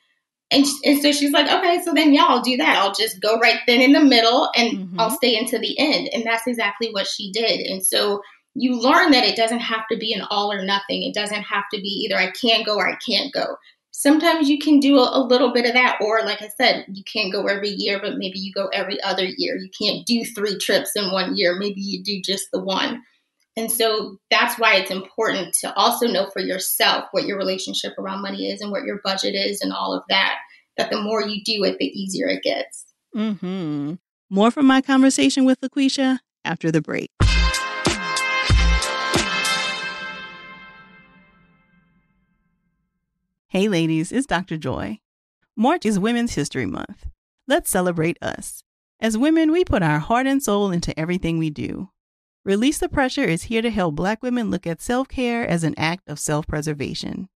[0.50, 2.76] And, and so she's like, okay, so then yeah, I'll do that.
[2.78, 5.00] I'll just go right then in the middle and mm-hmm.
[5.00, 6.08] I'll stay into the end.
[6.12, 7.60] And that's exactly what she did.
[7.60, 8.22] And so
[8.54, 11.04] you learn that it doesn't have to be an all or nothing.
[11.04, 13.56] It doesn't have to be either I can't go or I can't go
[14.00, 17.04] sometimes you can do a, a, little bit of that or like i said you
[17.04, 19.56] can't go every year but maybe you go every other year.
[19.56, 21.56] You can't do three trips in one year.
[21.58, 23.02] Maybe you do just the one.
[23.56, 28.22] And so that's why it's important to also know for yourself what your relationship around
[28.22, 30.36] money is and what your budget is and all of that
[30.76, 32.86] that the more you do it the easier it gets.
[33.14, 33.94] Mm-hmm.
[34.30, 37.10] more from my conversation with LaQuisha after the break
[43.50, 44.56] Hey, ladies, it's Dr.
[44.56, 45.00] Joy.
[45.56, 47.08] March is Women's History Month.
[47.48, 48.62] Let's celebrate us.
[49.00, 51.90] As women, we put our heart and soul into everything we do.
[52.44, 55.74] Release the Pressure is here to help Black women look at self care as an
[55.76, 57.28] act of self preservation.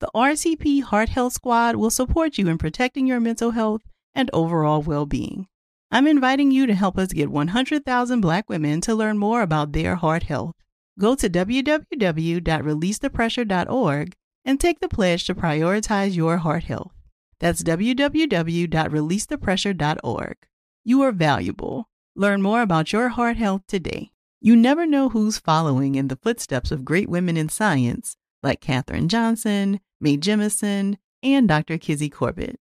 [0.00, 3.80] The RTP Heart Health Squad will support you in protecting your mental health
[4.14, 5.46] and overall well being.
[5.90, 9.94] I'm inviting you to help us get 100,000 Black women to learn more about their
[9.94, 10.56] heart health.
[10.98, 14.14] Go to www.releasethepressure.org
[14.48, 16.94] and take the pledge to prioritize your heart health.
[17.38, 20.36] That's www.releasethepressure.org.
[20.84, 21.90] You are valuable.
[22.16, 24.12] Learn more about your heart health today.
[24.40, 29.10] You never know who's following in the footsteps of great women in science like Katherine
[29.10, 31.76] Johnson, Mae Jemison, and Dr.
[31.76, 32.58] Kizzy Corbett.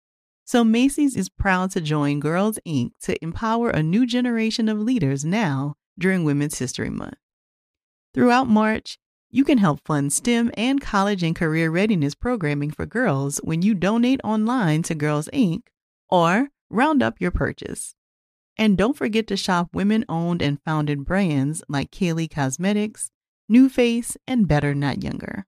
[0.45, 2.91] So Macy's is proud to join Girls Inc.
[3.01, 7.17] to empower a new generation of leaders now during Women's History Month.
[8.13, 8.99] Throughout March,
[9.33, 13.73] you can help fund STEM and college and career readiness programming for girls when you
[13.73, 15.63] donate online to Girls Inc.
[16.07, 17.95] or round up your purchase.
[18.59, 23.09] And don't forget to shop women owned and founded brands like Kaylee Cosmetics,
[23.51, 25.47] NuFACE, and Better Not Younger.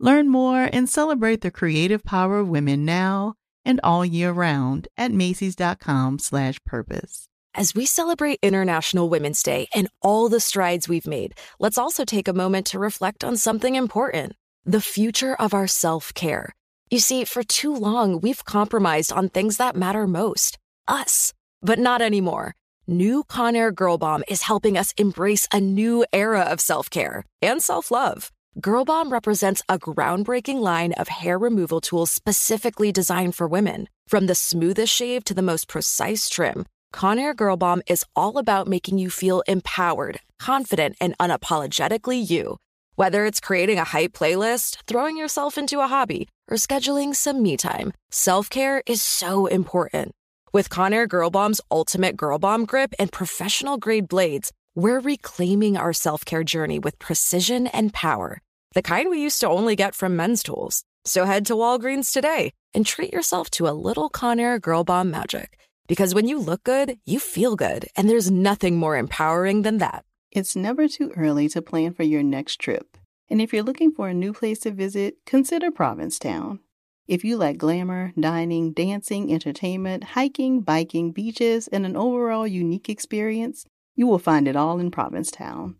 [0.00, 3.34] Learn more and celebrate the creative power of women now
[3.64, 7.28] and all year round at macys.com/purpose.
[7.56, 12.28] As we celebrate International Women's Day and all the strides we've made, let's also take
[12.28, 14.34] a moment to reflect on something important
[14.66, 16.52] the future of our self care.
[16.90, 21.32] You see, for too long, we've compromised on things that matter most us.
[21.62, 22.54] But not anymore.
[22.86, 27.62] New Conair Girl Bomb is helping us embrace a new era of self care and
[27.62, 28.32] self love.
[28.60, 33.88] Girl Bomb represents a groundbreaking line of hair removal tools specifically designed for women.
[34.08, 36.66] From the smoothest shave to the most precise trim,
[36.96, 42.56] Conair Girl Bomb is all about making you feel empowered, confident, and unapologetically you.
[42.94, 47.58] Whether it's creating a hype playlist, throwing yourself into a hobby, or scheduling some me
[47.58, 50.12] time, self care is so important.
[50.54, 55.92] With Conair Girl Bomb's ultimate Girl Bomb grip and professional grade blades, we're reclaiming our
[55.92, 58.40] self care journey with precision and power,
[58.72, 60.82] the kind we used to only get from men's tools.
[61.04, 65.58] So head to Walgreens today and treat yourself to a little Conair Girl Bomb magic.
[65.86, 70.04] Because when you look good, you feel good, and there's nothing more empowering than that.
[70.32, 72.96] It's never too early to plan for your next trip.
[73.28, 76.60] And if you're looking for a new place to visit, consider Provincetown.
[77.06, 83.64] If you like glamour, dining, dancing, entertainment, hiking, biking, beaches, and an overall unique experience,
[83.94, 85.76] you will find it all in Provincetown.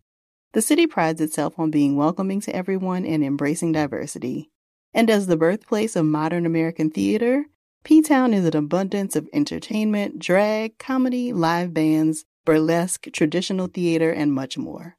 [0.53, 4.51] The city prides itself on being welcoming to everyone and embracing diversity.
[4.95, 7.47] And as the birthplace of modern American theater,
[7.87, 14.33] P Town is an abundance of entertainment, drag, comedy, live bands, burlesque, traditional theater, and
[14.33, 14.97] much more.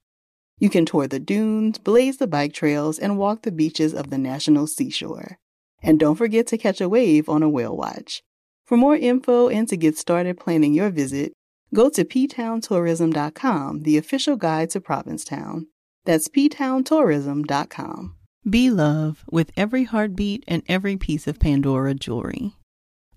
[0.58, 4.18] You can tour the dunes, blaze the bike trails, and walk the beaches of the
[4.18, 5.38] national seashore.
[5.84, 8.24] And don't forget to catch a wave on a whale watch.
[8.66, 11.34] For more info and to get started planning your visit,
[11.74, 15.68] go to ptowntourism.com, the official guide to Provincetown.
[16.06, 18.16] That's ptowntourism.com.
[18.50, 22.57] Be love with every heartbeat and every piece of Pandora jewelry.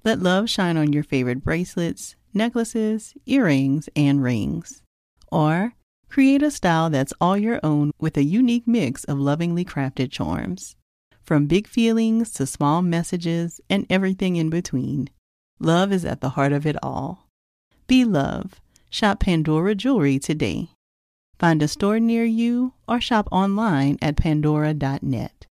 [0.02, 4.82] Let love shine on your favorite bracelets, necklaces, earrings, and rings.
[5.30, 5.74] Or
[6.08, 10.74] create a style that's all your own with a unique mix of lovingly crafted charms.
[11.22, 15.10] From big feelings to small messages and everything in between,
[15.58, 17.28] love is at the heart of it all.
[17.86, 18.60] Be love.
[18.88, 20.70] Shop Pandora Jewelry today.
[21.38, 25.46] Find a store near you or shop online at pandora.net.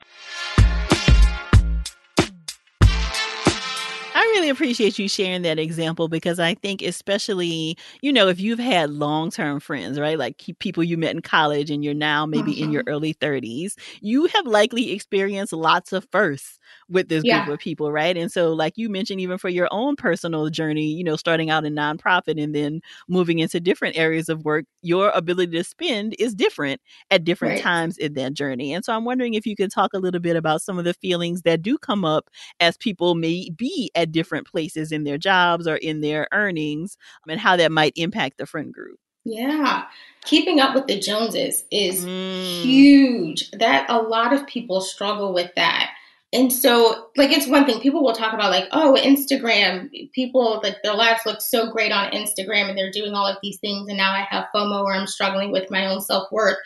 [4.35, 8.91] really appreciate you sharing that example because I think, especially, you know, if you've had
[8.91, 10.19] long term friends, right?
[10.19, 12.65] Like people you met in college and you're now maybe mm-hmm.
[12.65, 12.95] in your mm-hmm.
[12.95, 17.45] early 30s, you have likely experienced lots of firsts with this yeah.
[17.45, 18.17] group of people, right?
[18.17, 21.65] And so, like you mentioned, even for your own personal journey, you know, starting out
[21.65, 26.35] in nonprofit and then moving into different areas of work, your ability to spend is
[26.35, 27.63] different at different right.
[27.63, 28.73] times in that journey.
[28.73, 30.95] And so, I'm wondering if you can talk a little bit about some of the
[30.95, 35.67] feelings that do come up as people may be at different places in their jobs
[35.67, 36.97] or in their earnings
[37.29, 38.99] and how that might impact the friend group.
[39.25, 39.85] Yeah.
[40.25, 42.63] Keeping up with the Joneses is mm.
[42.63, 43.51] huge.
[43.53, 45.91] That a lot of people struggle with that.
[46.35, 50.83] And so, like, it's one thing people will talk about, like, oh, Instagram, people, like,
[50.83, 53.89] their lives look so great on Instagram and they're doing all of these things.
[53.89, 56.59] And now I have FOMO or I'm struggling with my own self worth.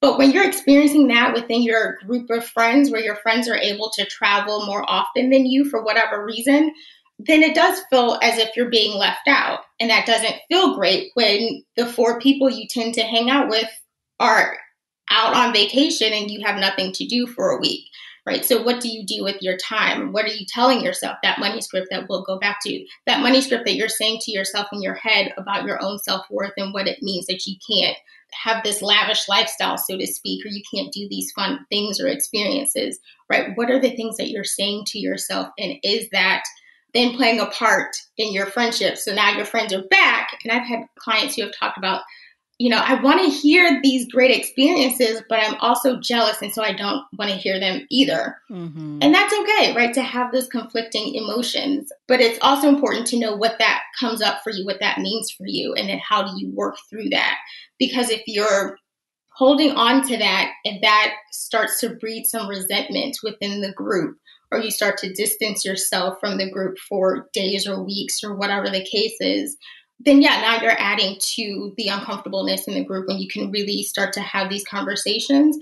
[0.00, 3.90] But when you're experiencing that within your group of friends, where your friends are able
[3.90, 6.72] to travel more often than you for whatever reason,
[7.18, 9.60] then it does feel as if you're being left out.
[9.80, 13.68] And that doesn't feel great when the four people you tend to hang out with
[14.20, 14.56] are
[15.10, 17.84] out on vacation and you have nothing to do for a week
[18.26, 18.44] right?
[18.44, 20.12] So, what do you do with your time?
[20.12, 21.16] What are you telling yourself?
[21.22, 22.86] That money script that we'll go back to, you.
[23.06, 26.26] that money script that you're saying to yourself in your head about your own self
[26.30, 27.96] worth and what it means that you can't
[28.44, 32.08] have this lavish lifestyle, so to speak, or you can't do these fun things or
[32.08, 32.98] experiences,
[33.28, 33.50] right?
[33.56, 35.48] What are the things that you're saying to yourself?
[35.58, 36.42] And is that
[36.94, 38.96] then playing a part in your friendship?
[38.96, 40.38] So now your friends are back.
[40.44, 42.02] And I've had clients who have talked about
[42.62, 46.40] you know, I want to hear these great experiences, but I'm also jealous.
[46.40, 48.36] And so I don't want to hear them either.
[48.48, 48.98] Mm-hmm.
[49.02, 49.92] And that's okay, right?
[49.94, 51.90] To have those conflicting emotions.
[52.06, 55.32] But it's also important to know what that comes up for you, what that means
[55.32, 57.38] for you, and then how do you work through that?
[57.80, 58.76] Because if you're
[59.34, 64.18] holding on to that and that starts to breed some resentment within the group,
[64.52, 68.68] or you start to distance yourself from the group for days or weeks or whatever
[68.68, 69.56] the case is,
[70.04, 73.82] then yeah, now you're adding to the uncomfortableness in the group when you can really
[73.82, 75.56] start to have these conversations.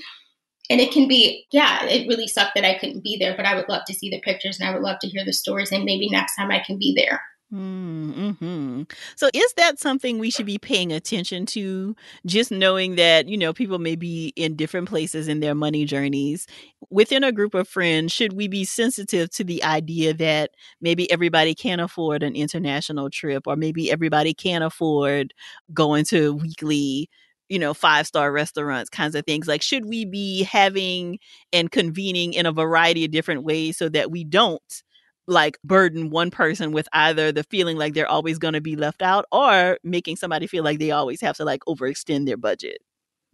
[0.68, 3.57] And it can be, yeah, it really sucked that I couldn't be there, but I
[3.57, 5.72] would love to see the pictures and I would love to hear the stories.
[5.72, 7.20] And maybe next time I can be there.
[7.53, 8.82] Mm-hmm.
[9.16, 11.96] So, is that something we should be paying attention to?
[12.24, 16.46] Just knowing that, you know, people may be in different places in their money journeys.
[16.90, 21.53] Within a group of friends, should we be sensitive to the idea that maybe everybody
[21.57, 25.34] can't afford an international trip or maybe everybody can't afford
[25.74, 27.09] going to weekly
[27.48, 29.48] you know, five star restaurants, kinds of things.
[29.48, 31.18] Like, should we be having
[31.53, 34.82] and convening in a variety of different ways so that we don't
[35.30, 39.00] like burden one person with either the feeling like they're always going to be left
[39.00, 42.78] out or making somebody feel like they always have to like overextend their budget.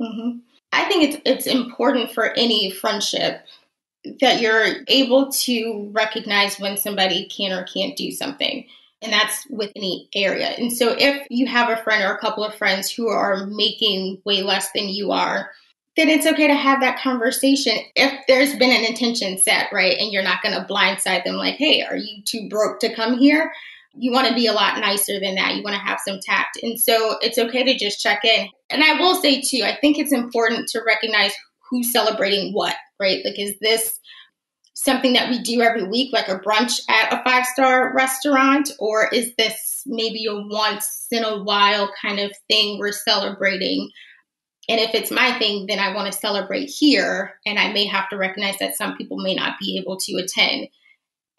[0.00, 0.38] Mm-hmm.
[0.72, 3.44] I think it's it's important for any friendship
[4.20, 8.66] that you're able to recognize when somebody can or can't do something.
[9.02, 10.48] And that's with any area.
[10.48, 14.20] And so if you have a friend or a couple of friends who are making
[14.24, 15.50] way less than you are,
[15.96, 19.96] then it's okay to have that conversation if there's been an intention set, right?
[19.98, 23.18] And you're not going to blindside them like, hey, are you too broke to come
[23.18, 23.52] here?
[23.94, 25.54] You want to be a lot nicer than that.
[25.54, 26.58] You want to have some tact.
[26.62, 28.48] And so it's okay to just check in.
[28.68, 31.32] And I will say, too, I think it's important to recognize
[31.70, 33.24] who's celebrating what, right?
[33.24, 33.98] Like, is this
[34.74, 38.70] something that we do every week, like a brunch at a five star restaurant?
[38.78, 43.88] Or is this maybe a once in a while kind of thing we're celebrating?
[44.68, 47.38] And if it's my thing, then I want to celebrate here.
[47.46, 50.68] And I may have to recognize that some people may not be able to attend.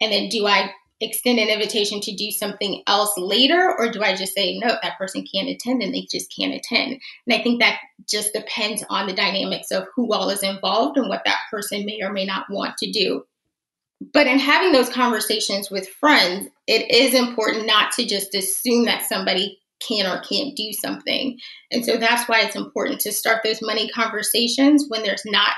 [0.00, 3.74] And then do I extend an invitation to do something else later?
[3.78, 7.00] Or do I just say, no, that person can't attend and they just can't attend?
[7.26, 11.08] And I think that just depends on the dynamics of who all is involved and
[11.08, 13.24] what that person may or may not want to do.
[14.12, 19.04] But in having those conversations with friends, it is important not to just assume that
[19.04, 21.38] somebody can or can't do something.
[21.70, 25.52] And so that's why it's important to start those money conversations when there's not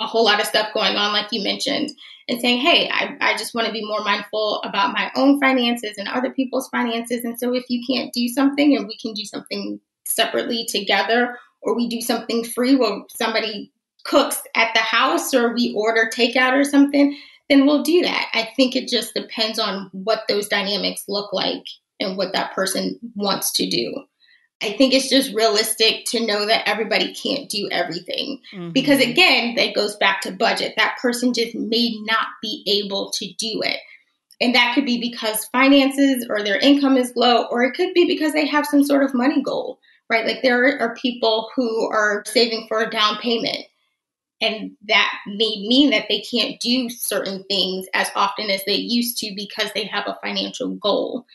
[0.00, 1.90] a whole lot of stuff going on, like you mentioned,
[2.28, 5.98] and saying, hey, I, I just want to be more mindful about my own finances
[5.98, 7.24] and other people's finances.
[7.24, 11.74] And so if you can't do something and we can do something separately together, or
[11.74, 13.72] we do something free where somebody
[14.04, 18.28] cooks at the house or we order takeout or something, then we'll do that.
[18.32, 21.64] I think it just depends on what those dynamics look like
[22.00, 24.04] and what that person wants to do.
[24.60, 28.40] I think it's just realistic to know that everybody can't do everything.
[28.52, 28.70] Mm-hmm.
[28.70, 30.74] Because again, that goes back to budget.
[30.76, 33.78] That person just may not be able to do it.
[34.40, 38.06] And that could be because finances or their income is low, or it could be
[38.06, 40.26] because they have some sort of money goal, right?
[40.26, 43.64] Like there are people who are saving for a down payment.
[44.40, 49.18] And that may mean that they can't do certain things as often as they used
[49.18, 51.26] to because they have a financial goal.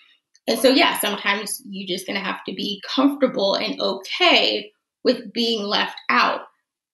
[0.48, 4.72] And so, yeah, sometimes you're just going to have to be comfortable and okay
[5.04, 6.42] with being left out.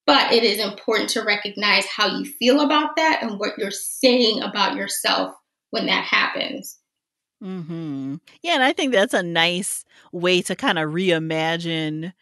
[0.05, 4.41] But it is important to recognize how you feel about that and what you're saying
[4.41, 5.35] about yourself
[5.71, 6.77] when that happens.
[7.41, 8.15] Hmm.
[8.41, 12.13] Yeah, and I think that's a nice way to kind of reimagine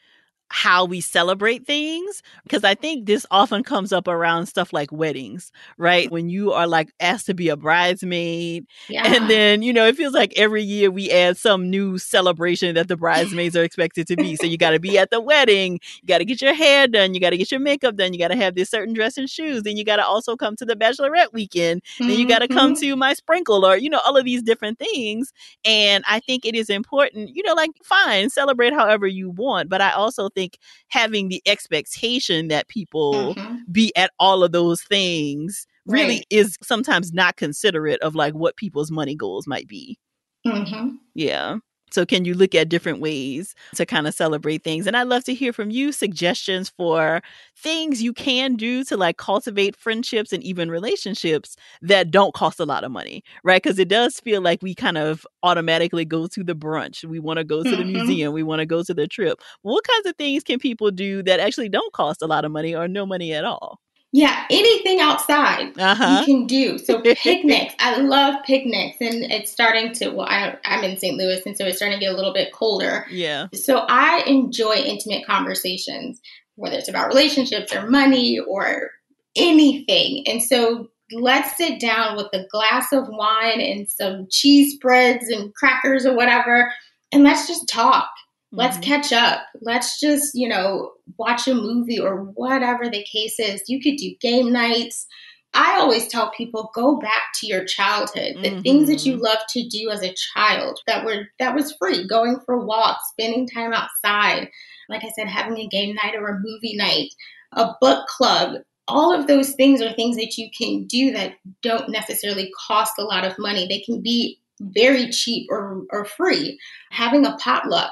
[0.49, 5.51] how we celebrate things because I think this often comes up around stuff like weddings,
[5.77, 6.09] right?
[6.09, 9.13] When you are like asked to be a bridesmaid yeah.
[9.13, 12.87] and then, you know, it feels like every year we add some new celebration that
[12.87, 14.35] the bridesmaids are expected to be.
[14.37, 17.13] So you got to be at the wedding, you got to get your hair done,
[17.13, 19.29] you got to get your makeup done, you got to have this certain dress and
[19.29, 22.07] shoes, then you got to also come to the bachelorette weekend, mm-hmm.
[22.07, 24.79] then you got to come to my sprinkle or, you know, all of these different
[24.79, 25.33] things.
[25.65, 29.81] And I think it is important, you know, like fine, celebrate however you want, but
[29.81, 30.59] I also think
[30.89, 33.55] having the expectation that people mm-hmm.
[33.71, 36.27] be at all of those things really right.
[36.29, 39.97] is sometimes not considerate of like what people's money goals might be.
[40.45, 40.89] Mm-hmm.
[41.15, 41.57] Yeah.
[41.91, 44.87] So, can you look at different ways to kind of celebrate things?
[44.87, 47.21] And I'd love to hear from you suggestions for
[47.55, 52.65] things you can do to like cultivate friendships and even relationships that don't cost a
[52.65, 53.61] lot of money, right?
[53.61, 57.03] Because it does feel like we kind of automatically go to the brunch.
[57.03, 57.93] We want to go to the mm-hmm.
[57.93, 58.33] museum.
[58.33, 59.41] We want to go to the trip.
[59.61, 62.75] What kinds of things can people do that actually don't cost a lot of money
[62.75, 63.79] or no money at all?
[64.13, 66.19] Yeah, anything outside uh-huh.
[66.19, 66.77] you can do.
[66.77, 70.09] So picnics, I love picnics, and it's starting to.
[70.09, 71.17] Well, I, I'm in St.
[71.17, 73.05] Louis, and so it's starting to get a little bit colder.
[73.11, 73.47] Yeah.
[73.53, 76.21] So I enjoy intimate conversations,
[76.55, 78.91] whether it's about relationships or money or
[79.35, 80.23] anything.
[80.25, 85.53] And so let's sit down with a glass of wine and some cheese spreads and
[85.53, 86.71] crackers or whatever,
[87.11, 88.09] and let's just talk.
[88.57, 88.91] Let's mm-hmm.
[88.91, 89.45] catch up.
[89.61, 93.61] Let's just, you know, watch a movie or whatever the case is.
[93.67, 95.05] You could do game nights.
[95.53, 98.61] I always tell people go back to your childhood, the mm-hmm.
[98.61, 99.23] things that you mm-hmm.
[99.23, 103.47] loved to do as a child that were that was free, going for walks, spending
[103.47, 104.49] time outside.
[104.89, 107.09] Like I said, having a game night or a movie night,
[107.53, 108.61] a book club.
[108.89, 113.03] All of those things are things that you can do that don't necessarily cost a
[113.03, 113.67] lot of money.
[113.67, 116.57] They can be very cheap or, or free.
[116.91, 117.91] Having a potluck,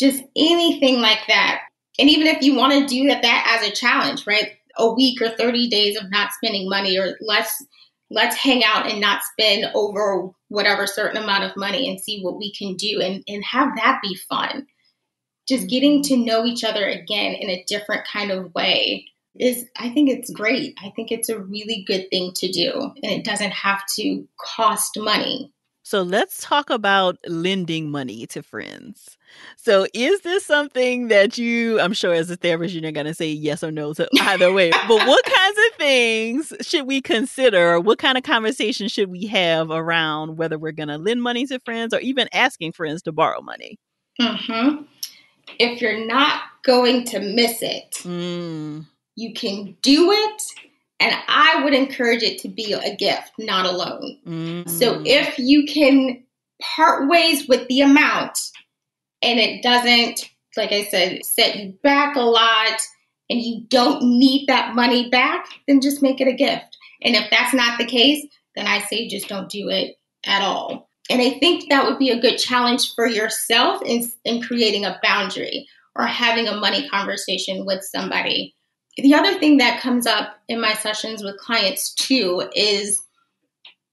[0.00, 1.60] just anything like that.
[1.98, 4.52] And even if you want to do that, as a challenge, right?
[4.78, 7.64] A week or 30 days of not spending money or let's
[8.10, 12.38] let's hang out and not spend over whatever certain amount of money and see what
[12.38, 14.66] we can do and, and have that be fun.
[15.48, 16.14] Just getting mm-hmm.
[16.14, 19.06] to know each other again in a different kind of way
[19.38, 20.76] is I think it's great.
[20.82, 22.72] I think it's a really good thing to do.
[23.02, 25.52] And it doesn't have to cost money.
[25.90, 29.18] So let's talk about lending money to friends.
[29.56, 33.14] So is this something that you, I'm sure as a therapist, you're not going to
[33.14, 37.80] say yes or no to either way, but what kinds of things should we consider?
[37.80, 41.58] What kind of conversation should we have around whether we're going to lend money to
[41.58, 43.76] friends or even asking friends to borrow money?
[44.20, 44.84] Mm-hmm.
[45.58, 48.86] If you're not going to miss it, mm.
[49.16, 50.69] you can do it
[51.00, 54.18] and I would encourage it to be a gift, not a loan.
[54.26, 54.68] Mm-hmm.
[54.68, 56.22] So if you can
[56.60, 58.38] part ways with the amount
[59.22, 62.80] and it doesn't, like I said, set you back a lot
[63.30, 66.76] and you don't need that money back, then just make it a gift.
[67.02, 69.96] And if that's not the case, then I say just don't do it
[70.26, 70.90] at all.
[71.08, 75.00] And I think that would be a good challenge for yourself in, in creating a
[75.02, 78.54] boundary or having a money conversation with somebody
[78.96, 83.00] the other thing that comes up in my sessions with clients too is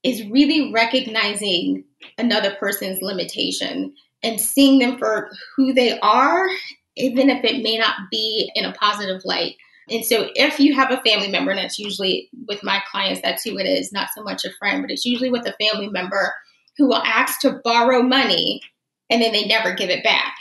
[0.03, 1.83] is really recognizing
[2.17, 3.93] another person's limitation
[4.23, 6.47] and seeing them for who they are
[6.95, 9.55] even if it may not be in a positive light.
[9.89, 13.43] And so if you have a family member and that's usually with my clients that's
[13.43, 16.33] who it is not so much a friend but it's usually with a family member
[16.77, 18.61] who will ask to borrow money
[19.09, 20.35] and then they never give it back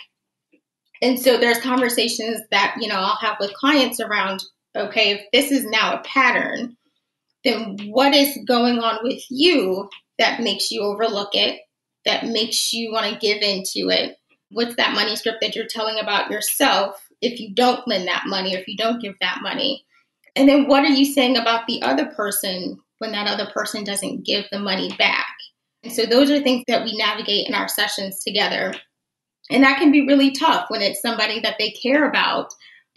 [1.02, 4.42] and so there's conversations that, you know, I'll have with clients around,
[4.76, 6.76] okay, if this is now a pattern,
[7.44, 9.88] then what is going on with you
[10.18, 11.60] that makes you overlook it,
[12.04, 14.16] that makes you want to give into it?
[14.50, 18.54] What's that money script that you're telling about yourself if you don't lend that money
[18.54, 19.84] or if you don't give that money?
[20.34, 24.24] And then what are you saying about the other person when that other person doesn't
[24.24, 25.26] give the money back?
[25.82, 28.74] And so those are things that we navigate in our sessions together.
[29.50, 32.52] And that can be really tough when it's somebody that they care about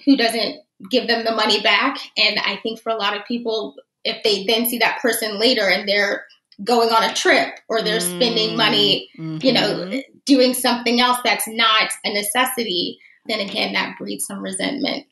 [0.06, 2.00] who doesn't give them the money back.
[2.18, 5.70] And I think for a lot of people, if they then see that person later
[5.70, 6.26] and they're
[6.64, 9.46] going on a trip or they're spending money, mm-hmm.
[9.46, 10.00] you know, mm-hmm.
[10.26, 15.06] doing something else that's not a necessity, then again, that breeds some resentment.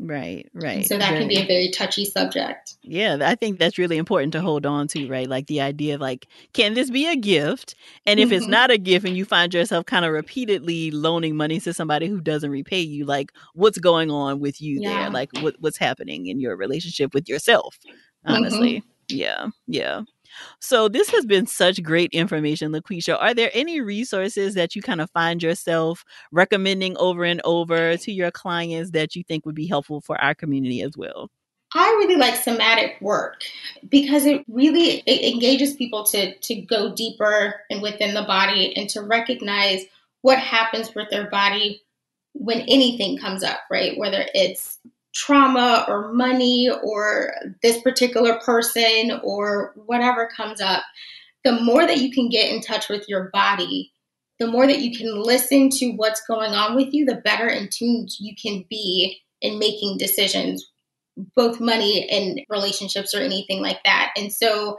[0.00, 0.84] Right, right.
[0.84, 2.74] So that very, can be a very touchy subject.
[2.82, 5.28] Yeah, I think that's really important to hold on to, right?
[5.28, 7.76] Like the idea of like, can this be a gift?
[8.04, 8.36] And if mm-hmm.
[8.36, 12.08] it's not a gift and you find yourself kind of repeatedly loaning money to somebody
[12.08, 15.02] who doesn't repay you, like what's going on with you yeah.
[15.02, 15.10] there?
[15.10, 17.78] Like what what's happening in your relationship with yourself?
[18.24, 18.78] Honestly.
[18.78, 18.88] Mm-hmm.
[19.08, 20.02] Yeah, yeah.
[20.60, 23.20] So this has been such great information, LaQuisha.
[23.20, 28.12] Are there any resources that you kind of find yourself recommending over and over to
[28.12, 31.30] your clients that you think would be helpful for our community as well?
[31.74, 33.42] I really like somatic work
[33.88, 38.88] because it really it engages people to to go deeper and within the body and
[38.90, 39.84] to recognize
[40.22, 41.82] what happens with their body
[42.32, 43.98] when anything comes up, right?
[43.98, 44.78] Whether it's
[45.14, 50.82] trauma or money or this particular person or whatever comes up,
[51.44, 53.92] the more that you can get in touch with your body,
[54.40, 57.68] the more that you can listen to what's going on with you, the better in
[57.70, 60.68] tune you can be in making decisions,
[61.36, 64.10] both money and relationships or anything like that.
[64.16, 64.76] And so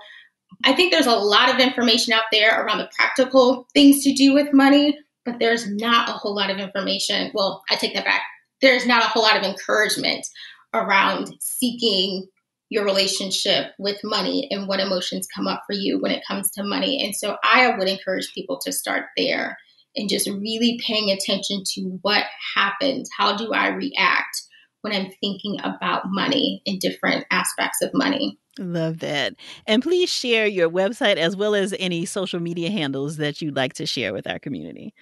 [0.63, 4.33] I think there's a lot of information out there around the practical things to do
[4.33, 7.31] with money, but there's not a whole lot of information.
[7.33, 8.21] Well, I take that back
[8.61, 10.25] there's not a whole lot of encouragement
[10.73, 12.27] around seeking
[12.69, 16.63] your relationship with money and what emotions come up for you when it comes to
[16.63, 17.03] money.
[17.03, 19.57] And so I would encourage people to start there
[19.95, 22.25] and just really paying attention to what
[22.55, 23.09] happens.
[23.17, 24.41] How do I react
[24.81, 28.37] when I'm thinking about money in different aspects of money?
[28.57, 29.35] Love that.
[29.67, 33.73] And please share your website as well as any social media handles that you'd like
[33.73, 34.93] to share with our community.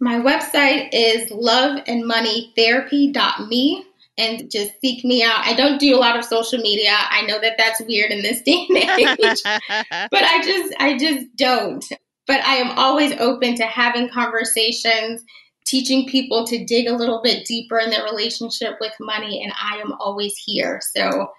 [0.00, 3.84] My website is loveandmoneytherapy.me
[4.16, 5.46] and just seek me out.
[5.46, 6.92] I don't do a lot of social media.
[6.92, 8.78] I know that that's weird in this day and
[9.20, 11.84] age, but I just I just don't.
[12.26, 15.22] But I am always open to having conversations,
[15.64, 19.78] teaching people to dig a little bit deeper in their relationship with money and I
[19.78, 20.80] am always here.
[20.94, 21.30] So,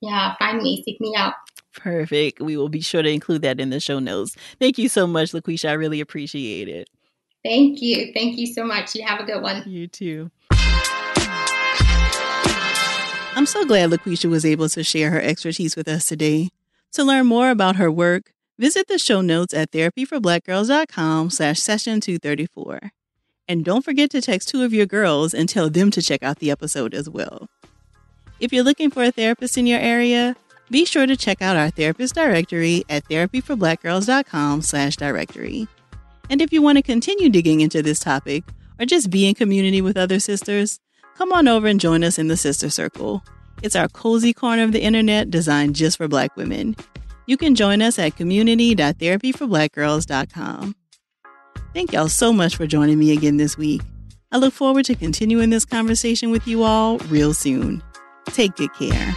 [0.00, 1.34] yeah, find me, seek me out.
[1.74, 2.40] Perfect.
[2.40, 4.36] We will be sure to include that in the show notes.
[4.58, 5.68] Thank you so much, LaQuisha.
[5.68, 6.88] I really appreciate it.
[7.42, 8.12] Thank you.
[8.12, 8.94] Thank you so much.
[8.94, 9.62] You have a good one.
[9.66, 10.30] You too.
[13.40, 16.50] I'm so glad LaQuisha was able to share her expertise with us today.
[16.92, 22.90] To learn more about her work, visit the show notes at therapyforblackgirls.com slash session 234.
[23.48, 26.40] And don't forget to text two of your girls and tell them to check out
[26.40, 27.48] the episode as well.
[28.40, 30.36] If you're looking for a therapist in your area,
[30.70, 35.66] be sure to check out our therapist directory at therapyforblackgirls.com slash directory.
[36.30, 38.44] And if you want to continue digging into this topic
[38.78, 40.78] or just be in community with other sisters,
[41.16, 43.24] come on over and join us in the Sister Circle.
[43.62, 46.74] It's our cozy corner of the internet designed just for Black women.
[47.26, 50.74] You can join us at community.therapyforblackgirls.com.
[51.74, 53.82] Thank y'all so much for joining me again this week.
[54.32, 57.82] I look forward to continuing this conversation with you all real soon.
[58.26, 59.16] Take good care.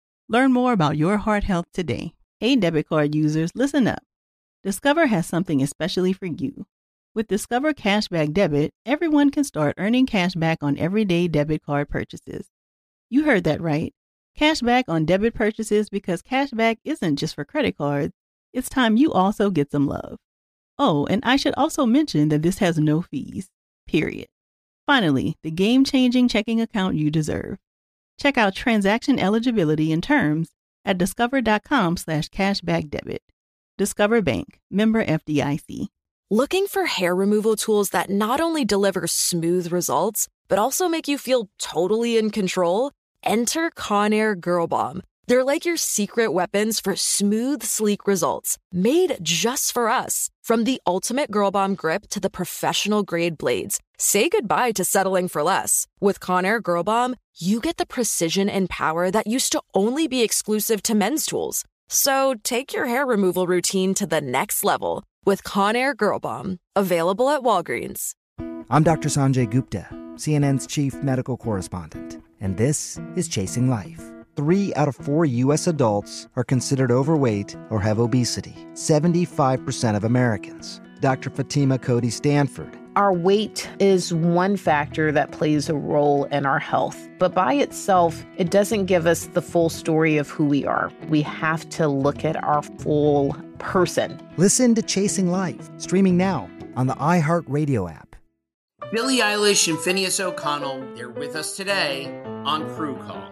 [0.31, 2.13] Learn more about your heart health today.
[2.39, 4.01] Hey, debit card users, listen up.
[4.63, 6.65] Discover has something especially for you.
[7.13, 12.47] With Discover Cashback Debit, everyone can start earning cash back on everyday debit card purchases.
[13.09, 13.93] You heard that right.
[14.39, 18.13] Cashback on debit purchases because cashback isn't just for credit cards.
[18.53, 20.15] It's time you also get some love.
[20.79, 23.49] Oh, and I should also mention that this has no fees.
[23.85, 24.27] Period.
[24.87, 27.57] Finally, the game changing checking account you deserve.
[28.19, 30.49] Check out transaction eligibility and terms
[30.85, 33.19] at discover.com slash cashbackdebit.
[33.77, 35.87] Discover Bank, member FDIC.
[36.29, 41.17] Looking for hair removal tools that not only deliver smooth results, but also make you
[41.17, 42.91] feel totally in control?
[43.23, 45.01] Enter Conair Girl Bomb.
[45.27, 50.29] They're like your secret weapons for smooth, sleek results, made just for us.
[50.43, 55.27] From the ultimate Girl Bomb grip to the professional grade blades, say goodbye to settling
[55.27, 55.85] for less.
[55.99, 60.23] With Conair Girl Bomb, you get the precision and power that used to only be
[60.23, 61.63] exclusive to men's tools.
[61.87, 66.57] So take your hair removal routine to the next level with Conair Girl Bomb.
[66.75, 68.15] Available at Walgreens.
[68.71, 69.09] I'm Dr.
[69.09, 69.85] Sanjay Gupta,
[70.15, 74.01] CNN's chief medical correspondent, and this is Chasing Life.
[74.35, 75.67] Three out of four U.S.
[75.67, 80.81] adults are considered overweight or have obesity, 75% of Americans.
[81.01, 81.29] Dr.
[81.29, 87.09] Fatima Cody Stanford our weight is one factor that plays a role in our health,
[87.19, 90.91] but by itself, it doesn't give us the full story of who we are.
[91.07, 94.19] We have to look at our full person.
[94.37, 98.15] Listen to Chasing Life, streaming now on the iHeartRadio app.
[98.91, 103.31] Billie Eilish and Finneas O'Connell, they're with us today on Crew Call.